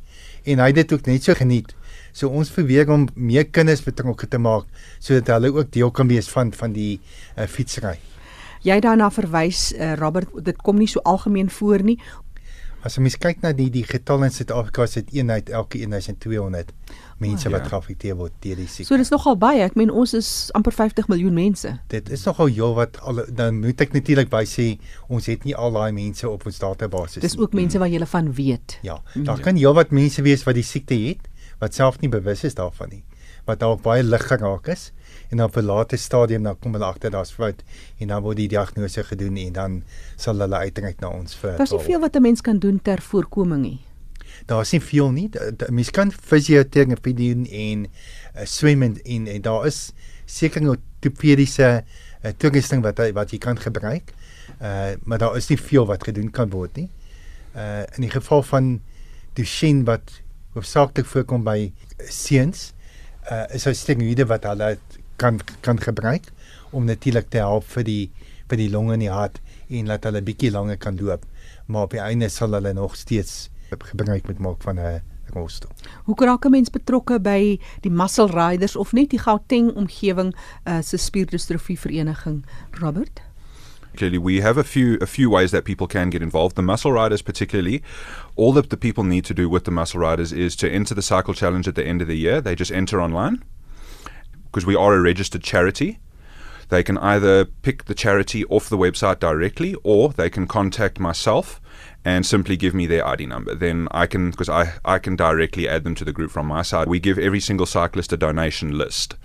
en 0.45 0.59
hy 0.59 0.67
het 0.67 0.75
dit 0.75 0.93
ook 0.93 1.07
net 1.07 1.23
so 1.23 1.35
geniet. 1.35 1.75
So 2.13 2.29
ons 2.29 2.51
probeer 2.51 2.91
om 2.91 3.09
meer 3.15 3.47
kinders 3.47 3.83
betrokke 3.83 4.29
te 4.29 4.39
maak 4.39 4.67
sodat 4.99 5.27
hulle 5.27 5.53
ook 5.55 5.71
deel 5.73 5.91
kan 5.91 6.09
wees 6.09 6.29
van 6.29 6.53
van 6.53 6.73
die 6.73 7.01
uh, 7.37 7.47
fietsry. 7.47 7.99
Jy 8.63 8.81
daarna 8.81 9.11
verwys 9.11 9.73
uh, 9.73 9.95
Robert, 9.95 10.29
dit 10.45 10.57
kom 10.57 10.79
nie 10.79 10.89
so 10.89 11.01
algemeen 11.05 11.51
voor 11.51 11.83
nie. 11.83 11.99
As 12.83 12.97
jy 12.97 13.03
mens 13.03 13.19
kyk 13.19 13.41
na 13.43 13.53
die 13.53 13.71
die 13.71 13.85
getal 13.87 14.25
in 14.25 14.35
Suid-Afrika 14.35 14.83
is 14.83 14.99
dit 14.99 15.15
eenheid 15.19 15.49
elke 15.51 15.79
1200 15.79 16.75
mense 17.21 17.49
Oh, 17.49 17.53
wat 17.53 17.63
ja. 17.63 17.69
geaffekteer 17.69 18.17
word 18.17 18.33
deur 18.41 18.57
die 18.57 18.67
siekte. 18.67 18.85
So 18.93 18.97
dis 18.97 19.11
nogal 19.11 19.37
baie. 19.37 19.61
Ek 19.63 19.75
meen 19.75 19.91
ons 19.91 20.15
is 20.15 20.51
amper 20.55 20.73
50 20.73 21.09
miljoen 21.09 21.35
mense. 21.35 21.79
Dit 21.89 22.09
is 22.11 22.25
nogal 22.25 22.47
heel 22.47 22.75
wat 22.75 23.01
al 23.01 23.25
dan 23.33 23.61
moet 23.61 23.81
ek 23.81 23.93
natuurlik 23.93 24.29
by 24.31 24.45
sê 24.45 24.79
ons 25.09 25.27
het 25.27 25.45
nie 25.45 25.57
al 25.57 25.73
daai 25.73 25.93
mense 25.93 26.29
op 26.29 26.47
ons 26.47 26.59
database 26.59 27.21
Dis 27.21 27.39
ook 27.39 27.53
mense 27.55 27.79
wat 27.79 27.91
jy 27.91 28.07
van 28.07 28.33
weet. 28.33 28.79
Ja, 28.83 29.01
daar 29.15 29.41
kan 29.41 29.57
heel 29.57 29.75
wat 29.75 29.91
mense 29.91 30.23
wees 30.23 30.45
wat 30.45 30.55
die 30.55 30.63
siekte 30.67 30.95
het 30.95 31.29
wat 31.59 31.75
self 31.75 32.01
nie 32.01 32.09
bewus 32.09 32.45
is 32.45 32.55
daarvan 32.55 32.89
nie. 32.89 33.03
Wat 33.47 33.59
dalk 33.61 33.83
baie 33.83 34.03
lig 34.03 34.27
geraak 34.29 34.69
is 34.69 34.93
en 35.31 35.43
op 35.43 35.57
'n 35.57 35.65
later 35.65 35.99
stadium 35.99 36.43
dan 36.43 36.57
kom 36.61 36.73
hulle 36.73 36.85
agter 36.85 37.11
daar's 37.11 37.31
fout 37.33 37.63
en 37.99 38.09
dan 38.09 38.23
word 38.23 38.37
die 38.37 38.49
diagnose 38.49 39.03
gedoen 39.05 39.37
en 39.37 39.53
dan 39.53 39.83
sal 40.17 40.39
hulle 40.39 40.57
uitreik 40.57 41.01
na 41.01 41.09
ons 41.09 41.35
vir 41.35 41.57
Daar's 41.57 41.73
nie 41.73 41.81
veel 41.81 42.01
wat 42.01 42.17
'n 42.17 42.23
mens 42.23 42.41
kan 42.41 42.59
doen 42.59 42.81
ter 42.83 43.01
voorkoming 43.01 43.63
nie. 43.63 43.81
Daar's 44.47 44.73
nie 44.73 44.81
veel 44.83 45.11
nie. 45.13 45.29
Mens 45.71 45.91
kan 45.91 46.13
fisioterapie 46.13 47.15
doen 47.15 47.47
en 47.47 47.87
uh, 47.87 48.45
swem 48.45 48.83
en, 48.83 48.97
en 49.05 49.27
en 49.27 49.43
daar 49.43 49.67
is 49.67 49.93
seker 50.27 50.69
ortopediese 50.69 51.69
uh, 52.25 52.31
toerusting 52.37 52.83
wat 52.85 52.99
hy- 52.99 53.13
wat 53.13 53.31
jy 53.33 53.39
kan 53.39 53.59
gebruik. 53.59 54.13
Uh 54.63 54.95
maar 55.05 55.19
daar 55.19 55.37
is 55.37 55.49
nie 55.49 55.59
veel 55.61 55.87
wat 55.87 56.05
gedoen 56.05 56.31
kan 56.31 56.51
word 56.51 56.77
nie. 56.77 56.89
Uh 57.57 57.85
in 57.97 58.07
die 58.07 58.11
geval 58.11 58.43
van 58.43 58.81
Duchenne 59.39 59.85
wat 59.85 60.21
hoofsaaklik 60.57 61.07
voorkom 61.07 61.45
by 61.45 61.73
seuns, 62.09 62.73
uh 63.31 63.45
is 63.55 63.63
daar 63.69 63.75
steroïde 63.77 64.27
wat 64.27 64.45
hulle 64.49 64.79
kan 65.17 65.39
kan 65.61 65.79
gebruik 65.81 66.31
om 66.71 66.85
natuurlik 66.85 67.29
te 67.31 67.39
help 67.39 67.65
vir 67.77 67.85
die 67.85 68.11
vir 68.49 68.57
die 68.57 68.71
longe 68.73 68.95
en 68.97 69.05
die 69.05 69.13
hart 69.13 69.39
en 69.69 69.87
laat 69.87 70.05
hulle 70.09 70.23
bietjie 70.25 70.51
langer 70.51 70.77
kan 70.81 70.97
loop. 70.97 71.27
Maar 71.67 71.83
op 71.89 71.91
die 71.95 72.01
einde 72.01 72.29
sal 72.33 72.53
hulle 72.57 72.73
nog 72.73 72.97
steeds 72.97 73.49
gebruik 73.71 74.27
moet 74.27 74.39
maak 74.39 74.63
van 74.63 74.79
'n 74.79 75.03
rolstoel. 75.33 75.71
Hoe 76.05 76.15
raak 76.17 76.45
'n 76.45 76.51
mens 76.51 76.71
betrokke 76.71 77.21
by 77.21 77.61
die 77.81 77.91
muscle 77.91 78.27
riders 78.27 78.77
of 78.77 78.93
net 78.93 79.11
die 79.11 79.19
Gauteng 79.19 79.75
omgewing 79.75 80.35
uh, 80.65 80.81
se 80.81 80.97
spierdistrofie 80.97 81.79
vereniging, 81.79 82.45
Robert? 82.71 83.21
Clearly, 83.95 84.19
we 84.19 84.41
have 84.41 84.61
a 84.61 84.65
few 84.65 84.97
a 85.01 85.07
few 85.07 85.31
ways 85.31 85.51
that 85.51 85.65
people 85.65 85.87
can 85.87 86.11
get 86.11 86.23
involved. 86.23 86.55
The 86.55 86.63
muscle 86.63 86.93
riders, 86.93 87.23
particularly, 87.23 87.83
all 88.37 88.53
that 88.53 88.71
the 88.71 88.77
people 88.77 89.05
need 89.05 89.25
to 89.25 89.35
do 89.35 89.49
with 89.49 89.65
the 89.65 89.71
muscle 89.71 90.01
riders 90.01 90.33
is 90.33 90.57
to 90.57 90.69
enter 90.69 90.95
the 90.95 91.03
cycle 91.03 91.35
challenge 91.35 91.69
at 91.69 91.75
the 91.75 91.87
end 91.87 92.01
of 92.01 92.07
the 92.07 92.17
year. 92.17 92.41
They 92.41 92.55
just 92.55 92.71
enter 92.71 93.01
online 93.01 93.43
because 94.45 94.67
we 94.67 94.77
are 94.77 94.95
a 94.95 95.01
registered 95.01 95.43
charity. 95.43 95.99
They 96.69 96.83
can 96.83 96.99
either 96.99 97.45
pick 97.45 97.85
the 97.85 97.95
charity 97.95 98.45
off 98.45 98.69
the 98.69 98.77
website 98.77 99.19
directly, 99.19 99.75
or 99.83 100.11
they 100.11 100.31
can 100.31 100.47
contact 100.47 101.01
myself, 101.01 101.61
and 102.09 102.25
simply 102.25 102.57
give 102.57 102.75
me 102.75 102.87
their 102.87 103.07
ID 103.07 103.27
number. 103.27 103.55
Then 103.55 103.87
I 103.91 104.07
can, 104.07 104.31
because 104.31 104.49
I, 104.49 104.73
I 104.83 104.99
can 104.99 105.15
directly 105.15 105.69
add 105.69 105.85
them 105.85 105.95
to 105.97 106.07
the 106.07 106.13
group 106.13 106.31
from 106.31 106.47
my 106.47 106.63
side. 106.63 106.89
We 106.89 107.01
give 107.01 107.19
every 107.19 107.39
single 107.39 107.67
cyclist 107.67 108.15
a 108.15 108.17
donation 108.17 108.79
list. 108.79 109.17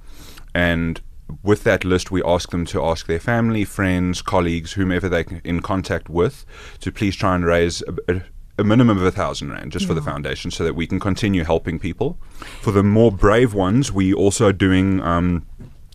And 0.53 0.99
with 1.43 1.63
that 1.63 1.85
list, 1.85 2.11
we 2.11 2.21
ask 2.23 2.51
them 2.51 2.65
to 2.65 2.83
ask 2.83 3.07
their 3.07 3.21
family, 3.21 3.63
friends, 3.63 4.21
colleagues, 4.21 4.73
whomever 4.73 5.07
they're 5.07 5.41
in 5.45 5.61
contact 5.61 6.09
with, 6.09 6.45
to 6.81 6.91
please 6.91 7.15
try 7.15 7.35
and 7.35 7.45
raise 7.45 7.81
a, 7.83 8.15
a, 8.15 8.21
a 8.59 8.63
minimum 8.65 8.97
of 8.97 9.05
a 9.05 9.11
thousand 9.11 9.51
rand 9.51 9.71
just 9.71 9.87
for 9.87 9.93
the 9.93 10.01
foundation 10.01 10.51
so 10.51 10.65
that 10.65 10.75
we 10.75 10.85
can 10.85 10.99
continue 10.99 11.45
helping 11.45 11.79
people. 11.79 12.17
For 12.61 12.71
the 12.71 12.83
more 12.83 13.13
brave 13.13 13.53
ones, 13.53 13.93
we 13.93 14.13
also 14.13 14.51
doing 14.51 14.99
um, 14.99 15.47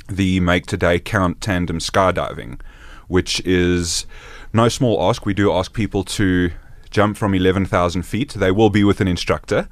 the 0.09 0.41
Make 0.41 0.65
Today 0.65 0.99
Count 1.01 1.43
tandem 1.43 1.81
skydiving, 1.81 2.63
which 3.09 3.41
is 3.41 4.07
no 4.55 4.71
small 4.71 5.07
ask. 5.07 5.27
We 5.27 5.35
do 5.35 5.53
ask 5.53 5.75
people 5.75 6.03
to 6.05 6.51
jump 6.91 7.17
from 7.17 7.35
11,000 7.35 8.03
feet. 8.03 8.35
They 8.35 8.51
will 8.51 8.71
be 8.71 8.85
with 8.85 9.01
an 9.01 9.09
instructor. 9.09 9.69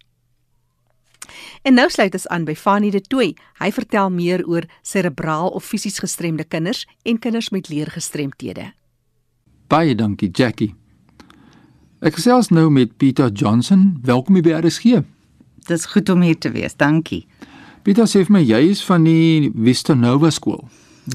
En 1.64 1.74
nou 1.74 1.90
sluit 1.90 2.14
ons 2.14 2.28
aan 2.28 2.46
by 2.46 2.56
Fanny 2.56 2.92
de 2.94 3.02
Tooi. 3.02 3.34
Hy 3.60 3.72
vertel 3.72 4.10
meer 4.14 4.46
oor 4.48 4.68
serebraal 4.82 5.50
of 5.50 5.66
fisies 5.66 6.00
gestremde 6.00 6.44
kinders 6.44 6.86
en 7.04 7.20
kinders 7.20 7.50
met 7.50 7.70
leergestremthede. 7.70 8.72
Baie 9.68 9.96
dankie 9.96 10.30
Jackie. 10.32 10.76
Ek 12.06 12.20
gesels 12.20 12.52
nou 12.54 12.70
met 12.70 12.98
Pieter 12.98 13.32
Johnson. 13.34 13.98
Welkom 14.04 14.42
by 14.42 14.60
RSG. 14.60 15.02
Dis 15.66 15.86
goed 15.90 16.10
om 16.10 16.22
hier 16.22 16.38
te 16.38 16.52
wees. 16.54 16.76
Dankie. 16.78 17.24
Pieter 17.86 18.06
sê 18.10 18.22
vir 18.26 18.34
my 18.38 18.42
jy 18.46 18.60
is 18.72 18.84
van 18.86 19.04
die 19.06 19.52
Vista 19.54 19.94
Nova 19.98 20.30
skool. 20.34 20.64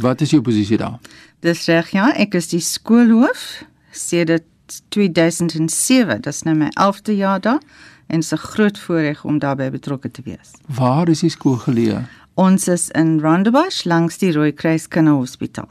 Wat 0.03 0.21
is 0.23 0.31
jou 0.35 0.41
posisie 0.43 0.79
daar? 0.79 0.99
Dis 1.43 1.65
reg 1.67 1.93
ja, 1.95 2.11
ek 2.15 2.37
is 2.39 2.51
die 2.53 2.63
skoolhoof 2.63 3.63
sedert 3.95 4.47
2007. 4.95 6.21
Dis 6.23 6.43
nou 6.47 6.55
my 6.59 6.69
11de 6.75 7.17
jaar 7.19 7.41
daar 7.43 7.63
en 8.11 8.21
dit 8.21 8.25
is 8.25 8.33
'n 8.33 8.47
groot 8.53 8.79
voorreg 8.79 9.25
om 9.25 9.39
daarbey 9.39 9.71
betrokke 9.71 10.11
te 10.11 10.23
wees. 10.25 10.51
Waar 10.67 11.09
is 11.09 11.21
die 11.21 11.31
skool 11.31 11.57
geleë? 11.57 12.07
Ons 12.35 12.69
is 12.69 12.89
in 12.89 13.21
Rondebosch 13.21 13.85
langs 13.85 14.19
die 14.19 14.33
Rooikruis 14.33 14.89
Kinderhospitaal. 14.89 15.69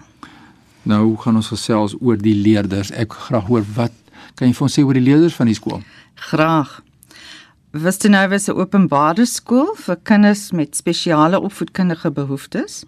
Nou 0.84 1.18
gaan 1.18 1.36
ons 1.36 1.48
gesels 1.48 1.96
oor 2.00 2.18
die 2.18 2.36
leerders. 2.36 2.92
Ek 2.92 3.14
graag 3.14 3.48
hoor 3.48 3.66
wat 3.76 3.92
kan 4.36 4.48
jy 4.48 4.54
vir 4.54 4.68
ons 4.68 4.80
sê 4.80 4.84
oor 4.84 4.94
die 4.94 5.04
leerders 5.04 5.36
van 5.36 5.46
die 5.46 5.56
skool? 5.56 5.82
Graag. 6.16 6.82
Wistenova 7.72 8.36
is 8.36 8.48
'n 8.50 8.58
openbare 8.58 9.26
skool 9.26 9.76
vir 9.76 9.98
kinders 10.04 10.52
met 10.52 10.76
spesiale 10.76 11.40
opvoedkundige 11.40 12.12
behoeftes. 12.12 12.86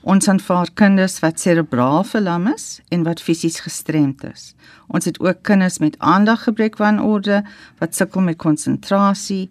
Ons 0.00 0.30
aanvaar 0.32 0.70
kinders 0.80 1.18
wat 1.20 1.42
serebraal 1.42 2.06
verlam 2.08 2.46
is 2.48 2.80
en 2.88 3.02
wat 3.04 3.20
fisies 3.20 3.58
gestremd 3.60 4.22
is. 4.24 4.54
Ons 4.88 5.04
het 5.04 5.18
ook 5.20 5.42
kinders 5.44 5.76
met 5.78 5.98
aandaggebrekwanorde 5.98 7.42
wat 7.82 7.94
sukkel 7.94 8.24
met 8.24 8.38
konsentrasie, 8.40 9.50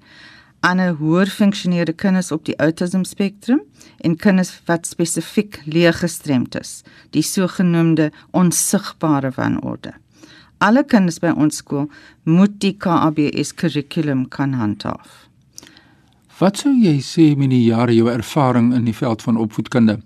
ander 0.65 0.95
hoër 0.97 1.29
funksionerende 1.29 1.93
kinders 1.93 2.31
op 2.33 2.47
die 2.49 2.57
autism 2.57 3.05
spektrum 3.05 3.61
en 4.01 4.17
kinders 4.17 4.55
wat 4.65 4.89
spesifiek 4.89 5.61
leergestremd 5.69 6.57
is, 6.57 6.81
die 7.13 7.23
sogenaamde 7.23 8.09
onsigbare 8.33 9.29
wanorde. 9.37 9.93
Alle 10.57 10.81
kinders 10.83 11.21
by 11.21 11.29
ons 11.37 11.61
skool 11.61 11.85
moet 12.25 12.57
die 12.57 12.73
KABS 12.73 13.53
kurrikulum 13.53 14.25
kan 14.33 14.57
handhaaf. 14.57 15.29
Wat 16.39 16.57
sou 16.57 16.73
jy 16.73 16.97
sê 17.03 17.35
met 17.35 17.51
die 17.51 17.65
jare 17.67 17.93
jou 17.93 18.09
ervaring 18.09 18.73
in 18.73 18.85
die 18.87 18.95
veld 18.95 19.21
van 19.21 19.37
opvoedkunde? 19.37 19.99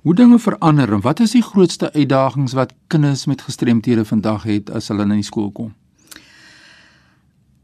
Hoe 0.00 0.14
dinge 0.14 0.38
verander 0.38 0.92
en 0.92 1.00
wat 1.04 1.20
is 1.20 1.34
die 1.36 1.42
grootste 1.44 1.92
uitdagings 1.92 2.54
wat 2.56 2.72
kinders 2.86 3.26
met 3.28 3.42
gestremthede 3.44 4.04
vandag 4.08 4.46
het 4.48 4.70
as 4.72 4.88
hulle 4.88 5.04
in 5.04 5.18
die 5.18 5.26
skool 5.26 5.50
kom? 5.52 5.74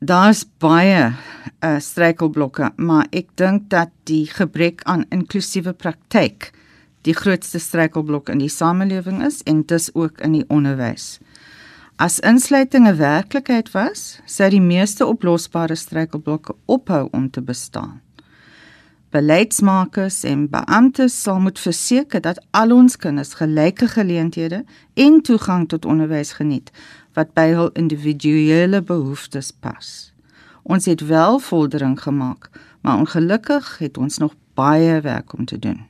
Daar's 0.05 0.43
baie 0.61 1.07
uh, 1.09 1.79
struikelblokke, 1.81 2.75
maar 2.77 3.09
ek 3.17 3.33
dink 3.41 3.71
dat 3.73 3.95
die 4.05 4.27
gebrek 4.29 4.85
aan 4.85 5.07
inklusiewe 5.09 5.73
praktyk 5.73 6.51
die 7.09 7.17
grootste 7.17 7.57
struikelblok 7.63 8.29
in 8.29 8.45
die 8.45 8.53
samelewing 8.53 9.25
is 9.25 9.41
en 9.49 9.65
dis 9.65 9.89
ook 9.95 10.21
in 10.21 10.37
die 10.37 10.47
onderwys. 10.53 11.17
As 11.97 12.21
insluiting 12.21 12.85
'n 12.85 12.99
werklikheid 13.01 13.73
was, 13.73 14.21
sou 14.27 14.51
die 14.51 14.61
meeste 14.61 15.07
oplosbare 15.07 15.75
struikelblokke 15.75 16.53
ophou 16.67 17.09
om 17.13 17.31
te 17.31 17.41
bestaan. 17.41 18.03
Beleidsmakers 19.15 20.25
en 20.25 20.49
beamptes 20.51 21.15
sal 21.23 21.41
moet 21.41 21.59
verseker 21.59 22.21
dat 22.21 22.41
al 22.51 22.75
ons 22.75 22.97
kinders 22.97 23.35
gelyke 23.39 23.89
geleenthede 23.89 24.65
en 24.95 25.21
toegang 25.23 25.69
tot 25.69 25.87
onderwys 25.87 26.33
geniet, 26.41 26.73
wat 27.15 27.33
by 27.39 27.53
hul 27.55 27.71
individuele 27.79 28.83
behoeftes 28.83 29.53
pas. 29.53 30.13
Ons 30.63 30.91
het 30.91 31.07
wel 31.07 31.39
vordering 31.39 32.01
gemaak, 32.03 32.51
maar 32.83 32.99
ongelukkig 32.99 33.79
het 33.79 33.99
ons 33.99 34.19
nog 34.19 34.35
baie 34.55 35.01
werk 35.01 35.39
om 35.39 35.45
te 35.45 35.59
doen. 35.59 35.85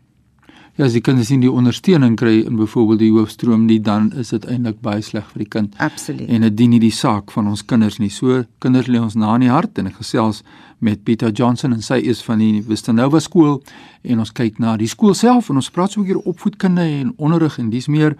Ja, 0.76 0.84
as 0.84 0.92
die 0.92 1.00
kinders 1.00 1.30
nie 1.32 1.38
die 1.40 1.52
ondersteuning 1.52 2.18
kry 2.20 2.42
in 2.44 2.58
byvoorbeeld 2.58 3.00
die 3.00 3.12
hoofstroom 3.14 3.62
nie, 3.64 3.78
dan 3.80 4.10
is 4.20 4.34
dit 4.34 4.44
eintlik 4.44 4.82
baie 4.84 5.00
sleg 5.00 5.24
vir 5.32 5.40
die 5.46 5.48
kind. 5.48 5.78
Absoluut. 5.80 6.28
En 6.28 6.44
dit 6.44 6.56
dien 6.58 6.74
nie 6.74 6.80
die 6.82 6.92
saak 6.92 7.32
van 7.32 7.48
ons 7.48 7.62
kinders 7.64 7.96
nie. 7.96 8.10
So 8.12 8.42
kinders 8.60 8.90
lê 8.92 9.00
ons 9.00 9.16
na 9.16 9.32
in 9.38 9.46
die 9.46 9.52
hart 9.52 9.80
en 9.80 9.88
ek 9.88 10.02
gesels 10.02 10.42
met 10.78 11.02
Pieter 11.04 11.30
Johnson 11.30 11.72
en 11.72 11.82
sy 11.82 11.98
is 12.04 12.20
van 12.26 12.38
die 12.42 12.62
Wistanova 12.66 13.20
skool 13.20 13.62
en 14.04 14.20
ons 14.22 14.32
kyk 14.36 14.58
na 14.62 14.76
die 14.76 14.88
skool 14.90 15.14
self 15.16 15.50
en 15.50 15.60
ons 15.60 15.70
praat 15.70 15.92
so 15.92 16.00
'n 16.00 16.04
bietjie 16.04 16.24
opvoedkunde 16.24 16.82
en 16.82 17.14
onderrig 17.16 17.58
en 17.58 17.70
dis 17.70 17.88
meer. 17.88 18.16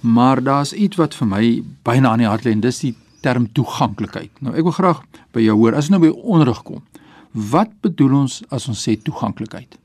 Maar 0.00 0.42
daar's 0.42 0.72
iets 0.72 0.96
wat 0.96 1.14
vir 1.14 1.26
my 1.26 1.62
baie 1.82 2.00
na 2.00 2.12
in 2.12 2.18
die 2.18 2.28
hart 2.28 2.44
lê 2.44 2.52
en 2.52 2.60
dis 2.60 2.78
die 2.78 2.94
term 3.20 3.52
toeganklikheid. 3.52 4.30
Nou 4.40 4.54
ek 4.54 4.62
wil 4.62 4.72
graag 4.72 5.02
by 5.32 5.40
jou 5.40 5.56
hoor 5.56 5.74
as 5.74 5.90
ons 5.90 5.90
nou 5.90 6.00
by 6.00 6.16
onderrig 6.22 6.62
kom. 6.62 6.82
Wat 7.32 7.70
bedoel 7.82 8.14
ons 8.14 8.42
as 8.50 8.68
ons 8.68 8.88
sê 8.88 8.96
toeganklikheid? 8.96 9.76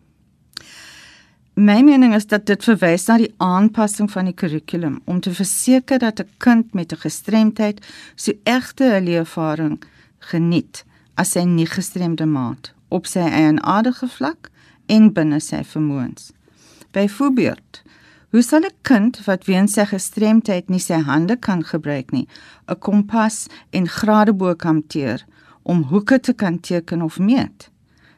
My 1.55 1.81
mening 1.81 2.13
is 2.13 2.25
dat 2.25 2.45
dit 2.45 2.63
verwys 2.63 3.07
na 3.07 3.17
die 3.17 3.34
aanpassing 3.38 4.10
van 4.12 4.25
die 4.25 4.34
kurrikulum 4.34 4.98
om 5.05 5.22
te 5.22 5.31
verseker 5.31 6.00
dat 6.00 6.19
'n 6.19 6.27
kind 6.38 6.74
met 6.74 6.91
'n 6.91 6.98
gestremdheid 6.98 7.79
so 8.15 8.31
egte 8.43 9.00
leerervaring 9.01 9.81
geniet 10.19 10.84
as 11.15 11.31
sy 11.36 11.43
nie 11.43 11.67
gestremde 11.67 12.25
maat 12.25 12.74
op 12.89 13.07
sy 13.10 13.24
eienaardige 13.25 14.07
vlak 14.07 14.50
en 14.91 15.12
binne 15.13 15.39
sy 15.41 15.63
vermoëns. 15.63 16.31
Byvoorbeeld, 16.95 17.81
hoe 18.31 18.41
sal 18.41 18.63
'n 18.67 18.75
kind 18.81 19.25
wat 19.25 19.45
weens 19.45 19.74
sy 19.74 19.86
gestremdheid 19.86 20.69
nie 20.69 20.79
sy 20.79 21.00
hande 21.00 21.36
kan 21.38 21.63
gebruik 21.63 22.12
nie, 22.12 22.27
'n 22.67 22.79
kompas 22.79 23.48
en 23.72 23.88
gradeboek 23.88 24.63
hanteer 24.63 25.25
om 25.63 25.84
hoeke 25.84 26.19
te 26.19 26.34
kan 26.34 26.60
teken 26.60 27.01
of 27.01 27.19
meet? 27.19 27.69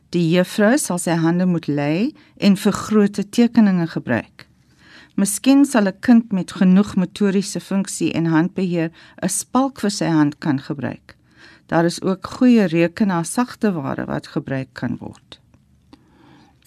Die 0.10 0.30
juffrou 0.30 0.78
sal 0.78 0.98
sy 0.98 1.12
hande 1.12 1.46
moet 1.46 1.68
lê 1.68 2.14
en 2.38 2.56
vir 2.56 2.72
groot 2.72 3.32
tekeninge 3.32 3.88
gebruik. 3.88 4.48
Miskien 5.16 5.66
sal 5.66 5.88
'n 5.88 6.00
kind 6.00 6.32
met 6.32 6.52
genoeg 6.52 6.96
motoriese 6.96 7.60
funksie 7.60 8.14
en 8.14 8.26
handbeheer 8.26 8.92
'n 9.22 9.30
spalk 9.30 9.80
vir 9.80 9.90
sy 9.92 10.06
hand 10.06 10.38
kan 10.40 10.60
gebruik. 10.60 11.17
Daar 11.68 11.86
is 11.86 12.02
ook 12.02 12.28
goeie 12.38 12.64
rekenaar 12.64 13.26
sagteware 13.26 14.06
wat 14.06 14.28
gebruik 14.28 14.70
kan 14.72 14.98
word. 15.00 15.40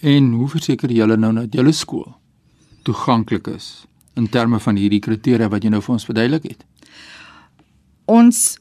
En 0.01 0.31
hoe 0.31 0.49
verseker 0.49 0.91
julle 0.91 1.17
nou 1.17 1.33
dat 1.33 1.53
julle 1.53 1.71
skool 1.71 2.13
toeganklik 2.81 3.47
is 3.47 3.85
in 4.13 4.29
terme 4.29 4.59
van 4.59 4.75
hierdie 4.75 4.99
kriteria 4.99 5.49
wat 5.49 5.63
jy 5.63 5.69
nou 5.73 5.81
vir 5.81 5.93
ons 5.93 6.05
verduidelik 6.05 6.47
het? 6.49 6.65
Ons 8.05 8.57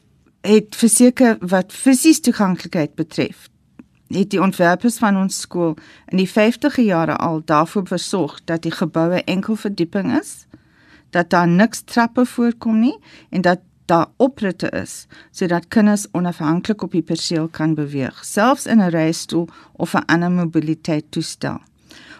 het 0.47 0.76
verseker 0.76 1.38
wat 1.40 1.73
fisies 1.73 2.20
toeganklikheid 2.25 2.94
betref, 2.97 3.49
het 4.12 4.30
die 4.32 4.40
ontwerpers 4.42 4.99
van 4.99 5.16
ons 5.16 5.40
skool 5.44 5.76
in 6.12 6.20
die 6.20 6.28
50e 6.28 6.85
jare 6.85 7.16
al 7.16 7.42
daarvoor 7.44 7.87
versorg 7.88 8.40
dat 8.44 8.62
die 8.62 8.75
geboue 8.75 9.25
enkel 9.25 9.56
verdieping 9.56 10.12
is, 10.18 10.47
dat 11.11 11.30
daar 11.30 11.49
niks 11.49 11.82
trappe 11.82 12.25
voorkom 12.26 12.80
nie 12.80 12.97
en 13.30 13.42
dat 13.42 13.64
daar 13.90 14.06
opritte 14.16 14.70
is 14.70 15.06
sodat 15.30 15.68
kinders 15.68 16.06
onafhanklik 16.12 16.82
op 16.82 16.92
die 16.94 17.02
perseel 17.02 17.49
kan 17.49 17.75
beweeg, 17.75 18.25
selfs 18.25 18.66
in 18.66 18.80
'n 18.80 18.94
reistool 18.94 19.49
of 19.73 19.94
'n 19.94 20.06
ander 20.06 20.30
mobiliteitstoestel. 20.30 21.59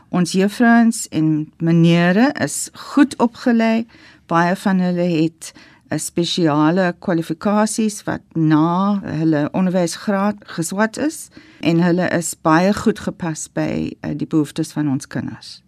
Ons 0.09 0.33
juffrouens 0.33 1.09
en 1.09 1.53
menere 1.59 2.35
is 2.41 2.69
goed 2.73 3.17
opgelei. 3.17 3.87
Baie 4.27 4.57
van 4.57 4.79
hulle 4.79 5.09
het 5.23 5.53
'n 5.91 5.99
spesiale 5.99 6.95
kwalifikasies 6.99 8.03
wat 8.03 8.21
na 8.35 9.01
hulle 9.03 9.49
onderwysgraad 9.53 10.37
geswat 10.43 10.99
is 10.99 11.29
en 11.61 11.83
hulle 11.83 12.09
is 12.09 12.35
baie 12.43 12.75
goed 12.75 12.99
gepas 12.99 13.49
by 13.53 13.91
uh, 14.01 14.11
die 14.17 14.27
behoeftes 14.27 14.73
van 14.73 14.91
ons 14.91 15.07
kinders. 15.07 15.63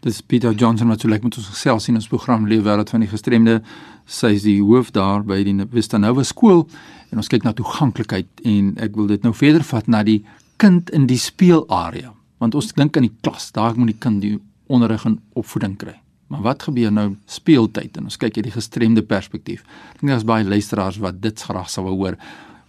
Dis 0.00 0.20
Pieter 0.20 0.52
Johnson 0.52 0.88
wat 0.88 1.00
so 1.00 1.08
lekker 1.08 1.28
met 1.28 1.36
ons 1.36 1.48
gesels 1.50 1.84
sien 1.84 1.94
ons 1.98 2.08
program 2.08 2.46
Lewe 2.46 2.62
wêreld 2.62 2.90
van 2.90 3.00
die 3.00 3.10
gestremde. 3.10 3.62
Sy 4.08 4.32
is 4.38 4.44
die 4.46 4.62
hoof 4.64 4.88
daar 4.96 5.20
by 5.26 5.42
die 5.44 5.52
Wistanova 5.68 6.24
skool 6.24 6.64
en 7.12 7.20
ons 7.20 7.28
kyk 7.28 7.44
na 7.44 7.52
toeganklikheid 7.52 8.40
en 8.48 8.70
ek 8.80 8.96
wil 8.96 9.10
dit 9.10 9.24
nou 9.26 9.34
verder 9.36 9.64
vat 9.68 9.88
na 9.88 10.00
die 10.06 10.22
kind 10.56 10.88
in 10.96 11.04
die 11.10 11.20
speelarea. 11.20 12.14
Want 12.40 12.56
ons 12.56 12.72
dink 12.72 12.96
aan 12.96 13.04
die 13.04 13.16
klas, 13.20 13.50
daar 13.52 13.76
moet 13.76 13.92
die 13.92 14.00
kind 14.00 14.22
die 14.24 14.38
onderrig 14.72 15.04
en 15.08 15.18
opvoeding 15.36 15.76
kry. 15.76 15.98
Maar 16.32 16.44
wat 16.44 16.64
gebeur 16.68 16.92
nou 16.92 17.06
speeltyd 17.28 18.00
en 18.00 18.08
ons 18.08 18.16
kyk 18.20 18.40
uit 18.40 18.48
die 18.48 18.56
gestremde 18.56 19.04
perspektief. 19.04 19.64
Ek 19.92 20.00
dink 20.00 20.12
daar's 20.12 20.28
baie 20.28 20.44
luisteraars 20.48 21.00
wat 21.04 21.20
dit 21.20 21.44
graag 21.44 21.68
sou 21.72 21.84
wou 21.88 21.96
hoor. 22.00 22.18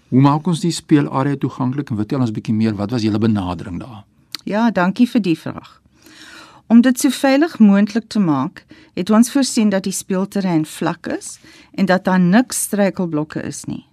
Hoe 0.09 0.23
maak 0.25 0.47
ons 0.47 0.63
die 0.63 0.75
speelarea 0.75 1.39
toeganklik 1.39 1.91
en 1.91 1.99
vertel 1.99 2.23
ons 2.23 2.31
'n 2.31 2.35
bietjie 2.35 2.55
meer 2.55 2.75
wat 2.75 2.91
was 2.91 3.03
julle 3.03 3.19
benadering 3.19 3.79
daar? 3.79 4.03
Ja, 4.43 4.71
dankie 4.71 5.07
vir 5.07 5.21
die 5.21 5.37
vraag. 5.37 5.79
Om 6.69 6.81
dit 6.85 6.99
so 7.01 7.09
veilig 7.09 7.55
moontlik 7.59 8.11
te 8.13 8.19
maak, 8.21 8.59
het 8.93 9.09
ons 9.09 9.31
voorsien 9.33 9.71
dat 9.73 9.87
die 9.87 9.93
speelterrein 9.93 10.67
vlak 10.69 11.07
is 11.09 11.39
en 11.73 11.87
dat 11.89 12.03
daar 12.05 12.19
niks 12.21 12.59
struikelblokke 12.67 13.41
is 13.41 13.63
nie. 13.65 13.87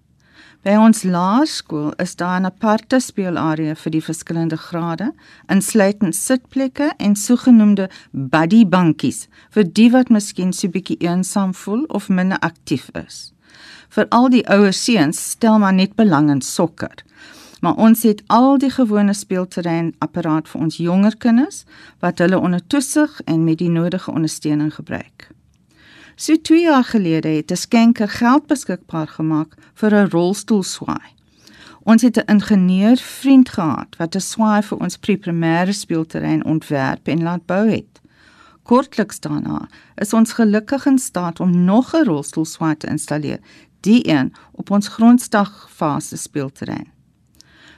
By 0.61 0.75
ons 0.77 1.01
laerskool 1.09 1.95
is 2.03 2.13
daar 2.21 2.41
'n 2.41 2.45
aparte 2.45 3.01
speelarea 3.01 3.75
vir 3.75 3.93
die 3.93 4.03
verskillende 4.03 4.57
grade, 4.57 5.13
insluitend 5.49 6.15
sitplekke 6.15 6.93
en 6.99 7.17
sogenaamde 7.17 7.89
buddy 8.13 8.67
bankies 8.67 9.29
vir 9.51 9.65
die 9.65 9.91
wat 9.91 10.09
miskien 10.11 10.53
so 10.53 10.69
bietjie 10.69 11.01
eensaam 11.01 11.55
voel 11.55 11.85
of 11.89 12.09
minder 12.09 12.39
aktief 12.39 12.91
is. 13.07 13.33
Vir 13.89 14.07
al 14.11 14.29
die 14.29 14.45
ouer 14.49 14.73
seuns 14.73 15.31
stel 15.31 15.59
maar 15.59 15.75
net 15.75 15.95
belang 15.95 16.31
in 16.31 16.43
sokker. 16.43 17.06
Maar 17.67 17.75
ons 17.83 18.03
het 18.03 18.23
al 18.27 18.59
die 18.63 18.71
gewone 18.71 19.11
speelterrein 19.13 19.89
apparaat 19.99 20.47
vir 20.47 20.61
ons 20.63 20.77
jonger 20.79 21.17
kinders 21.19 21.65
wat 22.05 22.23
hulle 22.23 22.39
onder 22.39 22.63
toesig 22.67 23.17
en 23.25 23.43
met 23.45 23.59
die 23.59 23.71
nodige 23.75 24.13
ondersteuning 24.13 24.71
gebruik. 24.75 25.27
So 26.15 26.39
2 26.39 26.61
jaar 26.63 26.85
gelede 26.85 27.29
het 27.29 27.51
'n 27.51 27.57
skenker 27.57 28.09
geld 28.09 28.47
beskikbaar 28.47 29.09
gemaak 29.09 29.57
vir 29.75 29.95
'n 29.95 30.11
rolstoelswaai. 30.11 31.11
Ons 31.83 32.03
het 32.03 32.17
'n 32.17 32.31
ingenieur 32.35 32.97
vriend 32.97 33.49
gehad 33.49 33.97
wat 33.99 34.15
'n 34.15 34.21
swaai 34.21 34.63
vir 34.63 34.79
ons 34.79 34.99
pre-primêre 34.99 35.73
speelterrein 35.73 36.45
ontwerp 36.45 37.09
en 37.09 37.23
laat 37.23 37.47
bou 37.47 37.71
het. 37.71 38.01
Kortliks 38.63 39.21
daarna 39.21 39.69
is 39.95 40.13
ons 40.13 40.33
gelukkig 40.33 40.87
in 40.87 40.99
staat 40.99 41.41
om 41.41 41.65
nog 41.65 41.95
'n 41.95 42.05
rolstoelswaai 42.05 42.77
te 42.77 42.87
installeer, 42.87 43.41
die 43.81 44.09
een 44.09 44.33
op 44.53 44.71
ons 44.71 44.89
grondslagfase 44.89 46.17
speelterrein. 46.17 46.95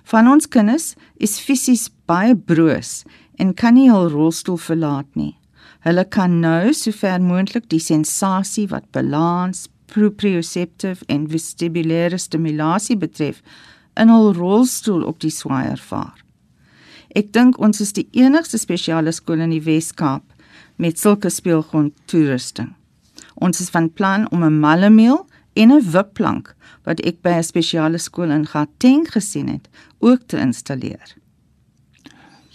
Van 0.09 0.29
ons 0.31 0.47
kinders 0.49 0.95
is 1.21 1.37
fisies 1.37 1.89
baie 2.09 2.33
broos 2.33 3.03
en 3.37 3.53
kan 3.53 3.77
nie 3.77 3.91
hul 3.93 4.09
rolstoel 4.09 4.57
verlaat 4.57 5.09
nie. 5.21 5.35
Hulle 5.85 6.05
kan 6.09 6.39
nou 6.41 6.73
sover 6.73 7.21
moontlik 7.21 7.69
die 7.69 7.83
sensasie 7.83 8.65
wat 8.73 8.89
balans, 8.97 9.67
proprioceptief 9.93 11.03
en 11.13 11.29
vestibulêre 11.29 12.17
stimulasie 12.21 12.97
betref 12.97 13.43
in 14.01 14.09
hul 14.13 14.33
rolstoel 14.39 15.05
op 15.05 15.21
die 15.21 15.33
swaai 15.35 15.69
ervaar. 15.75 16.17
Ek 17.17 17.29
dink 17.37 17.61
ons 17.61 17.81
is 17.85 17.93
die 17.93 18.09
enigste 18.17 18.61
spesiale 18.61 19.13
skool 19.13 19.45
in 19.45 19.53
die 19.53 19.65
Wes-Kaap 19.65 20.25
met 20.81 21.01
sulke 21.01 21.29
speelgrond 21.33 21.93
toerusting. 22.09 22.73
Ons 23.37 23.61
is 23.61 23.73
van 23.77 23.93
plan 23.93 24.25
om 24.33 24.45
'n 24.45 24.61
mallemeel 24.61 25.27
en 25.59 25.73
'n 25.73 25.91
wipplank 25.91 26.55
wat 26.87 27.01
ek 27.01 27.23
by 27.23 27.35
'n 27.39 27.43
spesiale 27.43 27.99
skool 27.99 28.31
in 28.31 28.47
Gauteng 28.47 29.07
gesien 29.11 29.49
het, 29.49 29.69
ook 29.99 30.21
te 30.27 30.39
installeer. 30.39 31.17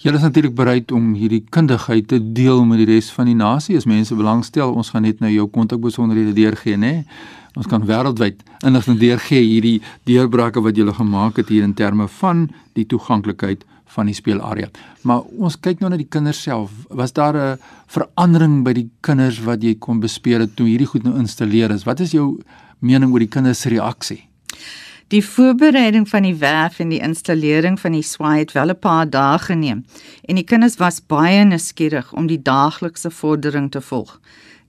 Julle 0.04 0.16
is 0.16 0.22
natuurlik 0.22 0.56
bereid 0.56 0.92
om 0.92 1.14
hierdie 1.14 1.46
kundigheid 1.50 2.08
te 2.08 2.32
deel 2.34 2.66
met 2.66 2.78
die 2.78 2.86
res 2.86 3.12
van 3.12 3.26
die 3.26 3.36
nasie 3.36 3.78
as 3.78 3.86
mense 3.86 4.16
belangstel. 4.16 4.74
Ons 4.74 4.90
gaan 4.90 5.02
net 5.02 5.20
nou 5.20 5.32
jou 5.32 5.48
kontakbesonderhede 5.48 6.34
deurgee, 6.34 6.76
né? 6.78 7.06
Ons 7.56 7.68
kan 7.68 7.86
wêreldwyd 7.86 8.42
inligting 8.66 9.00
deurgee 9.00 9.42
hierdie 9.42 9.82
deurbrake 10.04 10.62
wat 10.62 10.76
julle 10.76 10.94
gemaak 10.94 11.38
het 11.38 11.48
hier 11.48 11.64
in 11.64 11.74
terme 11.74 12.08
van 12.08 12.50
die 12.74 12.86
toeganklikheid 12.86 13.64
van 13.94 14.10
die 14.10 14.18
speelarea. 14.18 14.68
Maar 15.08 15.22
ons 15.40 15.56
kyk 15.56 15.80
nou 15.80 15.92
na 15.94 16.00
die 16.02 16.10
kinders 16.10 16.42
self. 16.42 16.72
Was 16.90 17.14
daar 17.14 17.36
'n 17.38 17.60
verandering 17.88 18.64
by 18.64 18.74
die 18.74 18.90
kinders 19.02 19.40
wat 19.40 19.64
jy 19.64 19.76
kon 19.80 20.00
bespeer 20.00 20.40
het 20.40 20.56
toe 20.56 20.68
hierdie 20.68 20.88
goed 20.88 21.04
nou 21.04 21.16
installeer 21.18 21.72
is? 21.72 21.86
Wat 21.86 22.00
is 22.00 22.12
jou 22.12 22.40
mening 22.84 23.12
oor 23.12 23.24
die 23.24 23.32
kinders 23.32 23.64
se 23.64 23.72
reaksie? 23.74 24.22
Die 25.14 25.22
voorbereiding 25.26 26.08
van 26.10 26.26
die 26.26 26.36
werf 26.36 26.80
en 26.80 26.90
die 26.90 27.02
installering 27.04 27.76
van 27.80 27.94
die 27.94 28.06
swaai 28.06 28.40
het 28.40 28.52
wel 28.52 28.70
'n 28.70 28.80
paar 28.80 29.10
dae 29.10 29.40
geneem 29.40 29.86
en 30.28 30.36
die 30.36 30.44
kinders 30.52 30.78
was 30.78 31.06
baie 31.06 31.44
nuuskierig 31.46 32.14
om 32.14 32.28
die 32.28 32.42
daaglikse 32.42 33.12
vordering 33.12 33.72
te 33.72 33.82
volg. 33.82 34.20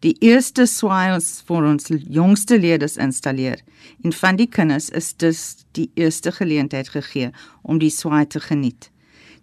Die 0.05 0.17
eerste 0.21 0.67
swaai 0.67 1.15
ons 1.15 1.43
vir 1.47 1.65
ons 1.65 1.87
jongste 1.89 2.59
leerders 2.59 2.97
installeer 2.97 3.61
en 4.03 4.13
van 4.13 4.37
die 4.37 4.47
kinders 4.47 4.91
is 4.91 5.15
dus 5.17 5.65
die 5.73 5.91
eerste 5.95 6.33
geleentheid 6.33 6.89
gegee 6.89 7.31
om 7.63 7.79
die 7.79 7.91
swaai 7.91 8.27
te 8.27 8.41
geniet. 8.41 8.91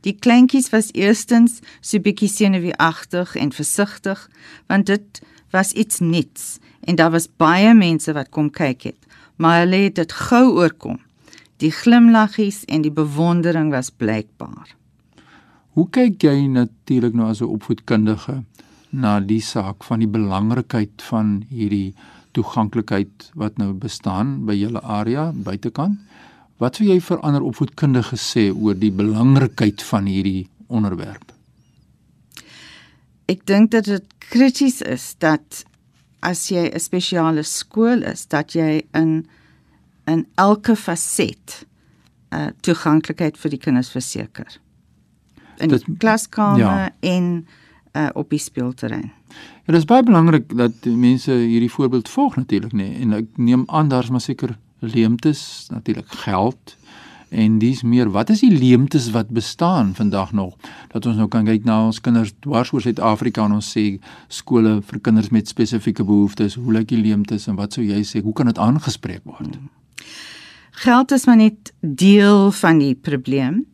Die 0.01 0.13
kleintjies 0.13 0.69
was 0.69 0.91
eerstens 0.93 1.59
so 1.81 1.99
bietjie 1.99 2.29
senuweeagtig 2.29 3.35
en 3.35 3.51
versigtig 3.51 4.29
want 4.67 4.85
dit 4.85 5.21
was 5.51 5.71
iets 5.71 5.99
nuuts 5.99 6.59
en 6.85 6.95
daar 6.95 7.11
was 7.11 7.29
baie 7.37 7.73
mense 7.73 8.13
wat 8.13 8.29
kom 8.29 8.49
kyk 8.49 8.83
het 8.83 9.01
maar 9.41 9.63
hulle 9.63 9.87
het 9.87 9.95
dit 9.97 10.13
gou 10.27 10.43
oorkom. 10.61 10.99
Die 11.61 11.71
glimlaggies 11.73 12.61
en 12.69 12.85
die 12.85 12.93
bewondering 12.93 13.71
was 13.73 13.89
blykbaar. 13.89 14.75
Hoe 15.77 15.87
kyk 15.89 16.21
jy 16.21 16.45
natuurlik 16.51 17.13
nou 17.17 17.29
as 17.29 17.41
'n 17.41 17.49
opvoedkundige 17.49 18.43
na 18.89 19.19
die 19.19 19.41
saak 19.41 19.83
van 19.83 19.99
die 19.99 20.07
belangrikheid 20.07 21.01
van 21.09 21.45
hierdie 21.49 21.93
toeganklikheid 22.31 23.31
wat 23.33 23.57
nou 23.57 23.73
bestaan 23.73 24.45
by 24.45 24.53
julle 24.53 24.81
area 24.81 25.31
buitekant? 25.33 25.97
Wat 26.57 26.75
sou 26.75 26.87
jy 26.87 26.99
vir 26.99 27.19
ander 27.19 27.41
opvoedkundiges 27.41 28.35
sê 28.35 28.53
oor 28.55 28.75
die 28.75 28.91
belangrikheid 28.91 29.81
van 29.83 30.05
hierdie 30.05 30.49
onderwerp? 30.67 31.31
Ek 33.25 33.45
dink 33.45 33.71
dat 33.71 33.85
dit 33.85 34.03
krities 34.17 34.81
is 34.81 35.15
dat 35.17 35.65
as 36.21 36.49
jy 36.49 36.69
'n 36.69 36.79
spesiale 36.79 37.43
skool 37.43 38.03
is, 38.03 38.27
dat 38.27 38.53
jy 38.53 38.81
in 38.93 39.25
in 40.05 40.25
elke 40.35 40.75
faset 40.75 41.65
uh, 42.33 42.49
toeganklikheid 42.61 43.37
vir 43.37 43.49
die 43.49 43.59
kinders 43.59 43.91
verseker. 43.93 44.47
In 45.59 45.69
die 45.69 45.77
dit, 45.77 45.97
klaskamer 45.99 46.59
ja. 46.59 46.89
en 46.99 47.47
uh, 47.93 48.09
op 48.13 48.29
die 48.29 48.39
speelterrein. 48.39 49.11
Ja, 49.65 49.73
dit 49.73 49.81
is 49.83 49.85
baie 49.85 50.03
belangrik 50.03 50.49
dat 50.57 50.85
mense 50.85 51.31
hierdie 51.31 51.71
voorbeeld 51.71 52.09
volg 52.09 52.35
natuurlik 52.35 52.73
nê 52.73 52.89
nee. 52.89 53.01
en 53.01 53.13
ek 53.21 53.37
neem 53.37 53.63
aan 53.67 53.91
daar's 53.91 54.09
maar 54.09 54.23
seker 54.23 54.57
leemtes, 54.79 55.67
natuurlik 55.69 56.09
geld 56.25 56.75
en 57.31 57.59
dis 57.59 57.79
meer 57.87 58.09
wat 58.11 58.29
is 58.33 58.41
die 58.43 58.51
leemtes 58.51 59.09
wat 59.15 59.29
bestaan 59.31 59.93
vandag 59.95 60.33
nog 60.35 60.57
dat 60.91 61.05
ons 61.07 61.15
nou 61.15 61.29
kan 61.31 61.47
kyk 61.47 61.63
na 61.63 61.77
ons 61.87 62.01
kinders 62.03 62.33
dwars 62.43 62.73
oor 62.75 62.83
Suid-Afrika 62.83 63.45
en 63.47 63.55
ons 63.59 63.71
sê 63.77 63.85
skole 64.27 64.81
vir 64.89 64.99
kinders 64.99 65.31
met 65.31 65.47
spesifieke 65.47 66.03
behoeftes, 66.03 66.57
hoe 66.59 66.75
lyk 66.75 66.89
die 66.91 66.99
leemtes 66.99 67.47
en 67.47 67.55
wat 67.55 67.77
sou 67.77 67.85
jy 67.85 68.03
sê, 68.03 68.19
hoe 68.19 68.35
kan 68.35 68.51
dit 68.51 68.59
aangespreek 68.59 69.23
word? 69.23 69.55
Geld 70.83 71.11
is 71.11 71.25
maar 71.25 71.39
net 71.39 71.71
deel 71.79 72.51
van 72.51 72.79
die 72.83 72.95
probleem. 72.95 73.65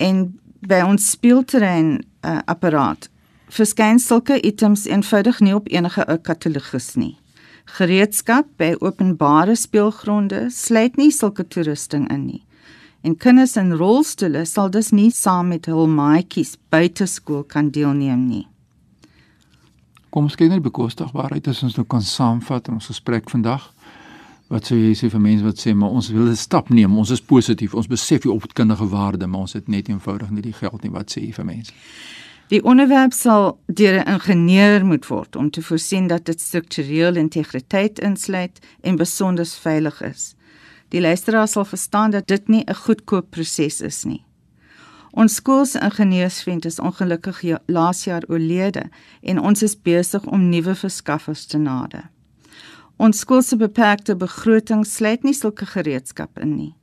En 0.00 0.26
by 0.64 0.80
ons 0.84 1.10
speelterrein 1.12 1.98
uh, 2.24 2.38
apparaat 2.48 3.08
verskyn 3.50 3.98
sulke 3.98 4.38
items 4.46 4.86
eenvoudig 4.86 5.40
nie 5.40 5.56
op 5.56 5.68
enige 5.68 6.04
ou 6.06 6.16
katalogus 6.22 6.94
nie. 6.96 7.16
Gereedskap 7.76 8.46
by 8.60 8.74
openbare 8.80 9.56
speelgronde 9.58 10.46
sluit 10.54 10.96
nie 10.96 11.10
sulke 11.14 11.44
toerusting 11.44 12.06
in 12.14 12.26
nie. 12.28 12.42
En 13.00 13.16
kinders 13.16 13.56
in 13.56 13.72
rolstoele 13.72 14.44
sal 14.44 14.70
dus 14.70 14.90
nie 14.92 15.10
saam 15.10 15.48
met 15.48 15.66
hul 15.66 15.88
maatjies 15.88 16.56
buite 16.68 17.06
skool 17.08 17.44
kan 17.48 17.70
deelneem 17.72 18.26
nie. 18.28 18.46
Kom 20.10 20.26
ons 20.26 20.36
kyk 20.36 20.50
net 20.50 20.64
bekostigbaarheid 20.64 21.48
as 21.48 21.62
ons 21.62 21.76
nou 21.78 21.86
kan 21.88 22.02
saamvat 22.02 22.68
in 22.68 22.76
ons 22.76 22.90
gesprek 22.90 23.30
vandag. 23.30 23.70
Wat 24.50 24.66
sou 24.66 24.76
jy 24.76 24.92
sê 24.98 25.08
vir 25.12 25.22
mense 25.22 25.46
wat 25.46 25.62
sê 25.62 25.72
maar 25.72 25.94
ons 25.94 26.10
wil 26.10 26.28
'n 26.28 26.36
stap 26.36 26.68
neem, 26.68 26.98
ons 26.98 27.10
is 27.10 27.22
positief, 27.22 27.74
ons 27.74 27.86
besef 27.86 28.22
die 28.22 28.32
opvoedkundige 28.32 28.88
waarde, 28.90 29.26
maar 29.26 29.46
ons 29.46 29.52
het 29.52 29.68
net 29.68 29.88
eenvoudig 29.88 30.30
nie 30.30 30.42
die 30.42 30.52
geld 30.52 30.82
nie. 30.82 30.90
Wat 30.90 31.10
sê 31.10 31.22
jy 31.22 31.32
vir 31.32 31.44
mense? 31.44 31.72
Die 32.50 32.64
onderwerp 32.64 33.12
sal 33.12 33.60
deur 33.66 34.02
'n 34.02 34.08
ingenieur 34.08 34.84
moet 34.84 35.06
word 35.06 35.36
om 35.36 35.50
te 35.50 35.62
voorsien 35.62 36.06
dat 36.08 36.24
dit 36.24 36.40
struktureel 36.40 37.16
integriteit 37.16 37.98
insluit 37.98 38.58
en 38.82 38.96
besonder 38.96 39.46
veilig 39.46 40.02
is. 40.02 40.34
Die 40.90 41.00
luisteraar 41.00 41.48
sal 41.48 41.64
verstaan 41.64 42.10
dat 42.10 42.26
dit 42.26 42.48
nie 42.48 42.64
'n 42.66 42.74
goedkoop 42.74 43.30
proses 43.30 43.80
is 43.80 44.04
nie. 44.04 44.24
Ons 45.10 45.34
skoolsingenieursvriend 45.34 46.64
is 46.64 46.78
ongelukkig 46.78 47.40
ja, 47.40 47.58
laas 47.66 48.04
jaar 48.04 48.22
oorlede 48.28 48.90
en 49.22 49.40
ons 49.40 49.62
is 49.62 49.82
besig 49.82 50.24
om 50.24 50.48
nuwe 50.48 50.74
verskaffers 50.74 51.46
te 51.46 51.58
nader. 51.58 52.10
Ons 52.96 53.18
skool 53.18 53.42
se 53.42 53.56
beperkte 53.56 54.16
begroting 54.16 54.86
sluit 54.86 55.22
nie 55.22 55.34
sulke 55.34 55.66
gereedskap 55.66 56.38
in 56.38 56.56
nie. 56.56 56.74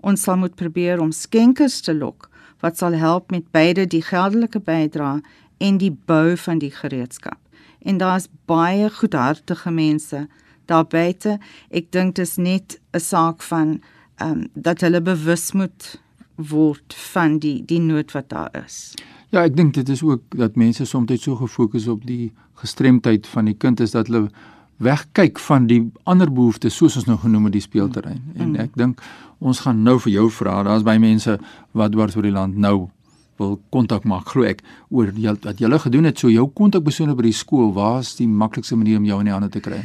Ons 0.00 0.22
sal 0.22 0.36
moet 0.36 0.54
probeer 0.54 1.00
om 1.00 1.12
skenkers 1.12 1.80
te 1.80 1.94
lok 1.94 2.30
wat 2.60 2.78
sal 2.78 2.92
help 2.92 3.30
met 3.30 3.50
beide 3.50 3.86
die 3.86 4.02
geldelike 4.02 4.60
bydrae 4.60 5.20
en 5.58 5.78
die 5.78 5.92
bou 6.06 6.36
van 6.36 6.58
die 6.58 6.70
gereedskap. 6.70 7.38
En 7.82 7.98
daar's 7.98 8.28
baie 8.46 8.90
goedhartige 8.90 9.70
mense 9.70 10.26
daar 10.70 10.86
buite. 10.86 11.38
Ek 11.70 11.90
dink 11.94 12.16
dit 12.16 12.26
is 12.26 12.36
net 12.36 12.80
'n 12.92 13.00
saak 13.00 13.42
van 13.42 13.80
ehm 14.16 14.30
um, 14.30 14.48
dat 14.54 14.80
hulle 14.80 15.00
bewus 15.00 15.52
moet 15.52 16.00
word 16.36 16.94
van 16.94 17.38
die 17.38 17.64
die 17.64 17.80
nood 17.80 18.12
wat 18.12 18.28
daar 18.28 18.50
is. 18.64 18.94
Ja, 19.30 19.42
ek 19.42 19.56
dink 19.56 19.74
dit 19.74 19.88
is 19.88 20.02
ook 20.02 20.22
dat 20.36 20.56
mense 20.56 20.84
soms 20.84 21.22
so 21.22 21.36
gefokus 21.36 21.88
op 21.88 22.06
die 22.06 22.32
gestremdheid 22.54 23.26
van 23.26 23.44
die 23.44 23.54
kind 23.54 23.80
is 23.80 23.90
dat 23.90 24.06
hulle 24.06 24.30
wegkyk 24.76 25.38
van 25.38 25.66
die 25.66 25.90
ander 26.04 26.32
behoeftes 26.32 26.76
soos 26.76 26.96
ons 26.96 27.06
nou 27.06 27.18
genoem 27.18 27.44
het 27.44 27.52
die 27.52 27.64
speelterrein. 27.64 28.22
Mm. 28.34 28.40
En 28.40 28.56
ek 28.56 28.76
dink 28.76 29.00
ons 29.38 29.60
gaan 29.60 29.82
nou 29.82 29.98
vir 30.00 30.12
jou 30.12 30.30
vra. 30.30 30.62
Daar's 30.62 30.84
baie 30.84 31.00
mense 31.00 31.38
wat 31.72 31.92
dwars 31.92 32.16
oor 32.16 32.22
die 32.22 32.32
land 32.32 32.56
nou 32.56 32.90
wil 33.36 33.58
kontak 33.70 34.04
maak 34.08 34.30
glo 34.32 34.46
ek 34.48 34.62
oor 34.88 35.12
wat 35.12 35.44
jy 35.44 35.66
gele 35.66 35.78
gedoen 35.78 36.08
het 36.08 36.18
so 36.18 36.32
jou 36.32 36.46
kontakpersone 36.48 37.16
by 37.16 37.28
die 37.28 37.36
skool 37.36 37.72
waar 37.76 38.00
is 38.00 38.14
die 38.16 38.28
maklikste 38.28 38.76
manier 38.76 39.00
om 39.00 39.04
jou 39.04 39.18
in 39.20 39.28
die 39.28 39.34
hande 39.34 39.50
te 39.52 39.60
kry 39.60 39.82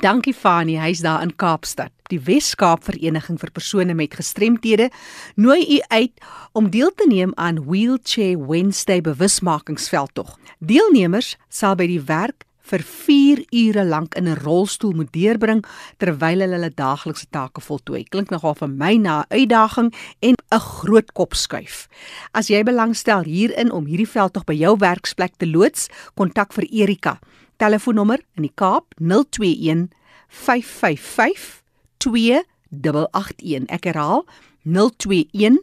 Dankie 0.02 0.34
Fani, 0.34 0.74
hy's 0.80 1.00
daar 1.00 1.22
in 1.22 1.36
Kaapstad. 1.36 1.92
Die 2.10 2.20
Wes-Kaap 2.20 2.84
Vereniging 2.84 3.38
vir 3.40 3.52
persone 3.54 3.94
met 3.94 4.16
gestremthede 4.18 4.90
nooi 5.34 5.76
u 5.76 5.78
uit 5.88 6.12
om 6.52 6.70
deel 6.70 6.90
te 6.94 7.06
neem 7.08 7.32
aan 7.34 7.64
Wheelchair 7.64 8.48
Wednesday 8.48 9.00
bewusmakingsveldtog. 9.00 10.36
Deelnemers 10.58 11.36
sal 11.48 11.78
by 11.78 11.86
die 11.86 12.02
werk 12.02 12.44
vir 12.66 12.82
4 12.82 13.44
ure 13.50 13.84
lank 13.84 14.14
in 14.18 14.28
'n 14.28 14.38
rolstoel 14.42 14.94
moet 14.94 15.12
deurbring 15.12 15.64
terwyl 15.98 16.40
hulle 16.40 16.54
hulle 16.56 16.70
daaglikse 16.74 17.26
take 17.30 17.60
voltooi. 17.60 18.04
Klink 18.04 18.30
nogal 18.30 18.54
vir 18.54 18.68
my 18.68 18.96
na 18.96 19.20
'n 19.20 19.26
uitdaging 19.38 19.94
en 20.20 20.34
'n 20.34 20.60
groot 20.60 21.12
kop 21.12 21.34
skuif. 21.34 21.88
As 22.32 22.48
jy 22.48 22.62
belangstel 22.62 23.22
hierin 23.22 23.72
om 23.72 23.86
hierdie 23.86 24.08
veldtog 24.08 24.44
by 24.44 24.54
jou 24.54 24.76
werksplek 24.78 25.36
te 25.36 25.46
loods, 25.46 25.88
kontak 26.14 26.52
vir 26.52 26.66
Erika. 26.70 27.18
Telefoonnommer 27.56 28.20
in 28.36 28.42
die 28.42 28.54
Kaap 28.54 28.94
021 28.98 29.90
555 30.28 31.62
2881. 31.98 33.66
Ek 33.68 33.84
herhaal 33.84 34.24
021 34.64 35.58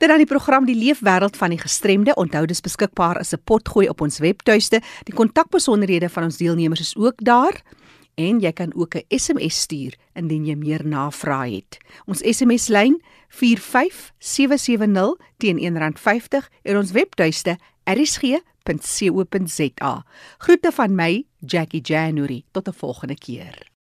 Dit 0.00 0.08
aan 0.08 0.16
die 0.16 0.26
program 0.26 0.64
Die 0.64 0.76
Leefwêreld 0.76 1.36
van 1.36 1.52
die 1.52 1.60
Gestremde. 1.60 2.14
Onthou 2.16 2.46
dis 2.48 2.64
beskikbaar 2.64 3.18
as 3.18 3.32
'n 3.32 3.40
potgooi 3.44 3.88
op 3.88 4.00
ons 4.00 4.18
webtuiste. 4.18 4.80
Die 5.04 5.14
kontakbesonderhede 5.14 6.08
van 6.08 6.22
ons 6.22 6.36
deelnemers 6.36 6.80
is 6.80 6.96
ook 6.96 7.24
daar 7.24 7.62
en 8.14 8.40
jy 8.40 8.52
kan 8.52 8.74
ook 8.74 8.94
'n 8.94 9.04
SMS 9.08 9.60
stuur 9.60 9.94
indien 10.14 10.46
jy 10.46 10.54
meer 10.54 10.86
navrae 10.86 11.54
het. 11.54 11.78
Ons 12.06 12.18
SMS 12.18 12.68
lyn 12.68 13.02
45770 13.28 15.16
teen 15.36 15.58
R1.50 15.58 16.48
en 16.62 16.76
ons 16.76 16.90
webtuiste 16.90 17.58
rsg.co.za. 17.84 18.44
Groete 20.38 20.72
van 20.72 20.94
my, 20.94 21.24
Jackie 21.38 21.80
January. 21.80 22.44
Tot 22.50 22.68
'n 22.68 22.72
volgende 22.72 23.14
keer. 23.18 23.69